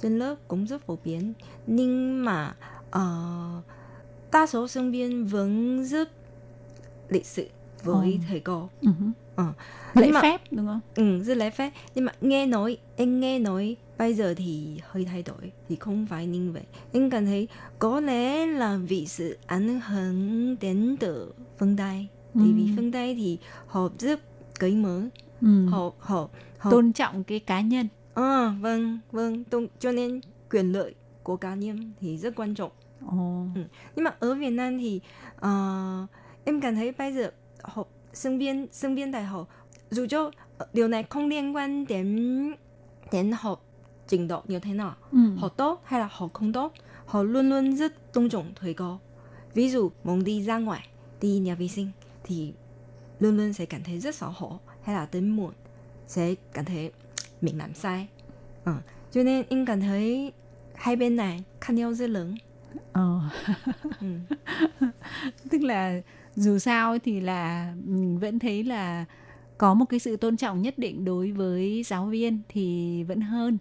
[0.01, 1.33] trên lớp cũng rất phổ biến.
[1.67, 2.55] Nhưng mà
[2.87, 3.63] uh,
[4.31, 6.11] đa số sinh viên vẫn rất
[7.09, 7.47] lịch sự
[7.83, 8.23] với Ồ.
[8.29, 8.69] thầy cô.
[8.81, 8.89] Ừ.
[9.35, 9.53] Ờ.
[9.95, 10.79] Lễ mà- phép đúng không?
[10.95, 11.71] Ừ, rất lễ phép.
[11.95, 16.05] Nhưng mà nghe nói, em nghe nói bây giờ thì hơi thay đổi, thì không
[16.09, 16.63] phải như vậy.
[16.91, 17.47] Em cảm thấy
[17.79, 22.07] có lẽ là vì sự ảnh hưởng đến từ phương Tây.
[22.35, 22.67] Tại vì Ừ.
[22.75, 24.19] phương Tây thì họ rất
[24.59, 25.01] cởi mở,
[25.41, 25.65] Ừ.
[25.65, 26.27] họ họ
[26.57, 27.87] họ tôn trọng cái cá nhân.
[28.13, 30.19] À, vâng, vâng, tôn, cho nên
[30.51, 32.71] quyền lợi của cá nhân thì rất quan trọng.
[33.05, 33.45] Ồ.
[33.95, 35.01] Nhưng mà ở Việt Nam thì
[35.39, 36.07] ờ,
[36.45, 37.31] em cảm thấy bây giờ
[37.63, 39.47] học sinh viên sinh viên đại học
[39.91, 40.31] dù cho
[40.73, 42.53] điều này không liên quan đến
[43.11, 43.65] đến học
[44.07, 45.17] trình độ như thế nào, Ừ.
[45.37, 46.73] họ tốt hay là họ không tốt,
[47.05, 48.99] họ luôn luôn rất tôn trọng thầy cô.
[49.53, 50.87] Ví dụ muốn đi ra ngoài,
[51.21, 51.91] đi nhà vệ sinh
[52.23, 52.53] thì
[53.19, 55.53] luôn luôn sẽ cảm thấy rất xấu hổ hay là đến muộn
[56.07, 56.91] sẽ cảm thấy
[57.41, 58.07] mình làm sai.
[58.63, 58.75] Ờ,
[59.11, 60.33] cho nên em cảm thấy
[60.75, 62.35] hai bên này khác nhau rất lớn.
[62.93, 63.19] Ờ.
[64.01, 64.07] Ừ.
[65.51, 66.01] tức là
[66.35, 69.05] dù sao thì là mình vẫn thấy là
[69.57, 73.57] có một cái sự tôn trọng nhất định đối với giáo viên thì vẫn hơn.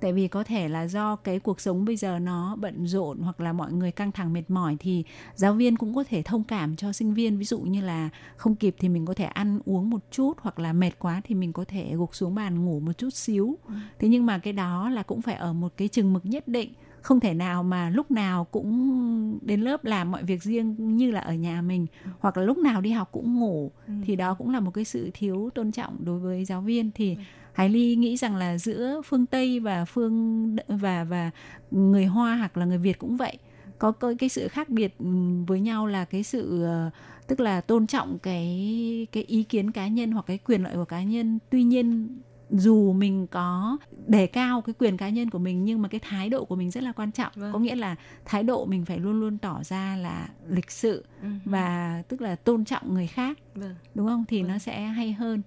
[0.00, 3.40] Tại vì có thể là do cái cuộc sống bây giờ nó bận rộn hoặc
[3.40, 5.04] là mọi người căng thẳng mệt mỏi thì
[5.34, 7.38] giáo viên cũng có thể thông cảm cho sinh viên.
[7.38, 10.58] Ví dụ như là không kịp thì mình có thể ăn uống một chút hoặc
[10.58, 13.58] là mệt quá thì mình có thể gục xuống bàn ngủ một chút xíu.
[13.98, 16.72] Thế nhưng mà cái đó là cũng phải ở một cái chừng mực nhất định
[17.06, 21.20] không thể nào mà lúc nào cũng đến lớp làm mọi việc riêng như là
[21.20, 21.86] ở nhà mình
[22.18, 23.70] hoặc là lúc nào đi học cũng ngủ.
[23.86, 23.92] Ừ.
[24.04, 26.90] thì đó cũng là một cái sự thiếu tôn trọng đối với giáo viên.
[26.94, 27.16] Thì
[27.52, 31.30] Hải Ly nghĩ rằng là giữa phương Tây và phương và và
[31.70, 33.38] người Hoa hoặc là người Việt cũng vậy.
[33.78, 36.90] Có có cái sự khác biệt ừm, với nhau là cái sự ờ,
[37.26, 40.84] tức là tôn trọng cái cái ý kiến cá nhân hoặc cái quyền lợi của
[40.84, 41.38] cá nhân.
[41.50, 42.08] Tuy nhiên
[42.50, 46.28] dù mình có đề cao cái quyền cá nhân của mình nhưng mà cái thái
[46.28, 47.52] độ của mình rất là quan trọng Vâng.
[47.52, 51.28] có nghĩa là thái độ mình phải luôn luôn tỏ ra là lịch sự Ừ.
[51.44, 53.74] và tức là tôn trọng người khác Vâng.
[53.94, 54.50] đúng không thì Vâng.
[54.52, 55.42] nó sẽ hay hơn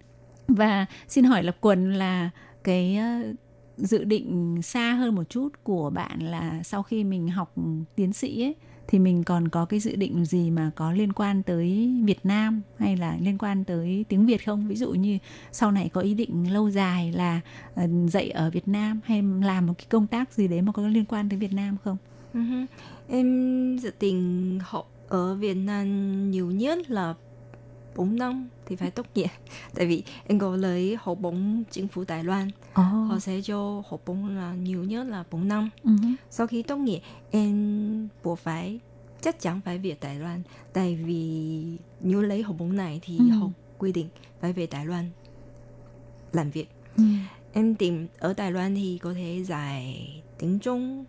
[0.48, 2.30] và xin hỏi lập quần là
[2.64, 3.34] cái ờ,
[3.78, 7.54] dự định xa hơn một chút của bạn là sau khi mình học
[7.96, 8.56] tiến sĩ ấy
[8.90, 12.62] thì mình còn có cái dự định gì mà có liên quan tới Việt Nam
[12.78, 14.68] hay là liên quan tới tiếng Việt không?
[14.68, 15.18] Ví dụ như
[15.52, 17.42] sau này có ý định lâu dài là
[17.76, 20.88] ờ, dạy ở Việt Nam hay làm một cái công tác gì đấy mà có
[20.88, 21.98] liên quan tới Việt Nam không?
[22.34, 22.66] Uh-huh.
[23.10, 27.14] Em dự định học ở Việt Nam nhiều nhất là
[28.00, 29.28] 4 năm thì phải tốt nghiệp.
[29.76, 32.50] Tại vì em có lấy học bổng chính phủ Đài Loan.
[32.74, 32.84] Ồ.
[32.84, 35.70] Họ sẽ cho học bổng là nhiều nhất là 4 năm.
[35.84, 35.92] Hứ.
[36.30, 38.80] Sau khi tốt nghiệp, em buộc phải
[39.22, 40.42] chắc chắn phải về Đài Loan.
[40.74, 41.64] Tại vì
[42.02, 43.30] nếu lấy học bổng này thì Ừ.
[43.30, 44.10] học quy định
[44.42, 45.10] phải về Đài Loan
[46.34, 46.70] làm việc.
[46.98, 47.04] Ừ.
[47.54, 51.06] Em tìm ở Đài Loan thì có thể dạy tiếng Trung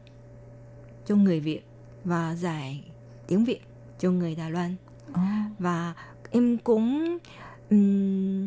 [1.07, 1.61] cho người Việt
[2.05, 2.85] và dạy
[3.27, 3.61] tiếng Việt
[3.99, 4.77] cho người Đài Loan
[5.13, 5.21] Ồ.
[5.59, 5.95] và
[6.31, 7.19] em cũng
[7.71, 8.47] ừm,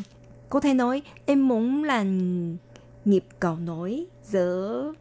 [0.50, 2.58] có thể nói em muốn làm
[3.06, 4.94] nghiệp cầu nối giữa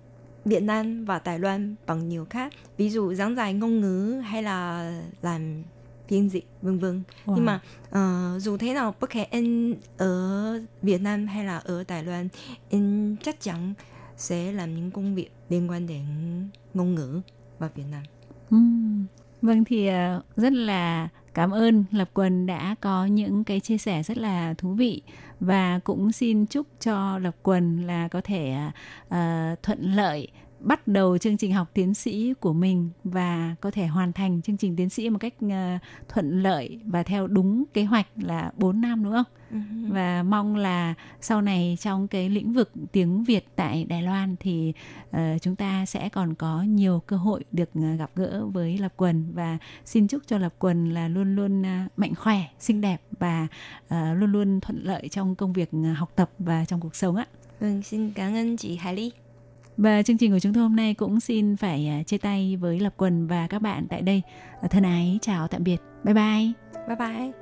[0.45, 2.53] Việt Nam và Đài Loan bằng nhiều khác.
[2.77, 5.63] Ví dụ giảng dạy ngôn ngữ hay là làm
[6.09, 7.03] phiên dịch vân vân.
[7.27, 7.35] Wow.
[7.37, 7.61] nhưng mà
[7.91, 12.29] ờ, dù thế nào bất kể em ở Việt Nam hay là ở Đài Loan
[12.71, 13.75] em chắc chắn
[14.17, 16.05] sẽ làm những công việc liên quan đến
[16.75, 17.21] ngôn ngữ
[17.59, 18.03] và Việt Nam.
[18.51, 19.07] Ừm,
[19.43, 24.03] Vâng thì ờ, rất là Cảm ơn Lập Quần đã có những cái chia sẻ
[24.03, 25.03] rất là thú vị.
[25.41, 28.57] Và cũng xin chúc cho Lập Quần là có thể
[29.07, 30.29] uh, thuận lợi
[30.63, 34.57] bắt đầu chương trình học tiến sĩ của mình và có thể hoàn thành chương
[34.57, 35.53] trình tiến sĩ một cách uh,
[36.09, 39.25] thuận lợi và theo đúng kế hoạch là 4 năm đúng không?
[39.53, 39.93] Uh-huh.
[39.93, 44.73] Và mong là sau này trong cái lĩnh vực tiếng Việt tại Đài Loan thì
[45.11, 48.93] uh, chúng ta sẽ còn có nhiều cơ hội được uh, gặp gỡ với Lập
[48.97, 53.03] Quần và xin chúc cho Lập Quần là luôn luôn uh, mạnh khỏe, xinh đẹp
[53.19, 53.47] và
[53.85, 57.27] uh, luôn luôn thuận lợi trong công việc học tập và trong cuộc sống ạ.
[57.61, 59.11] Vâng, xin cảm ơn chị Hải Ly.
[59.77, 62.81] Và chương trình của chúng tôi hôm nay cũng xin phải à, chia tay với
[62.81, 64.23] Lập Quần và các bạn tại đây.
[64.61, 65.77] Ờ, thân ái, chào tạm biệt.
[66.05, 66.53] Bye bye.
[66.89, 67.42] Bye bye.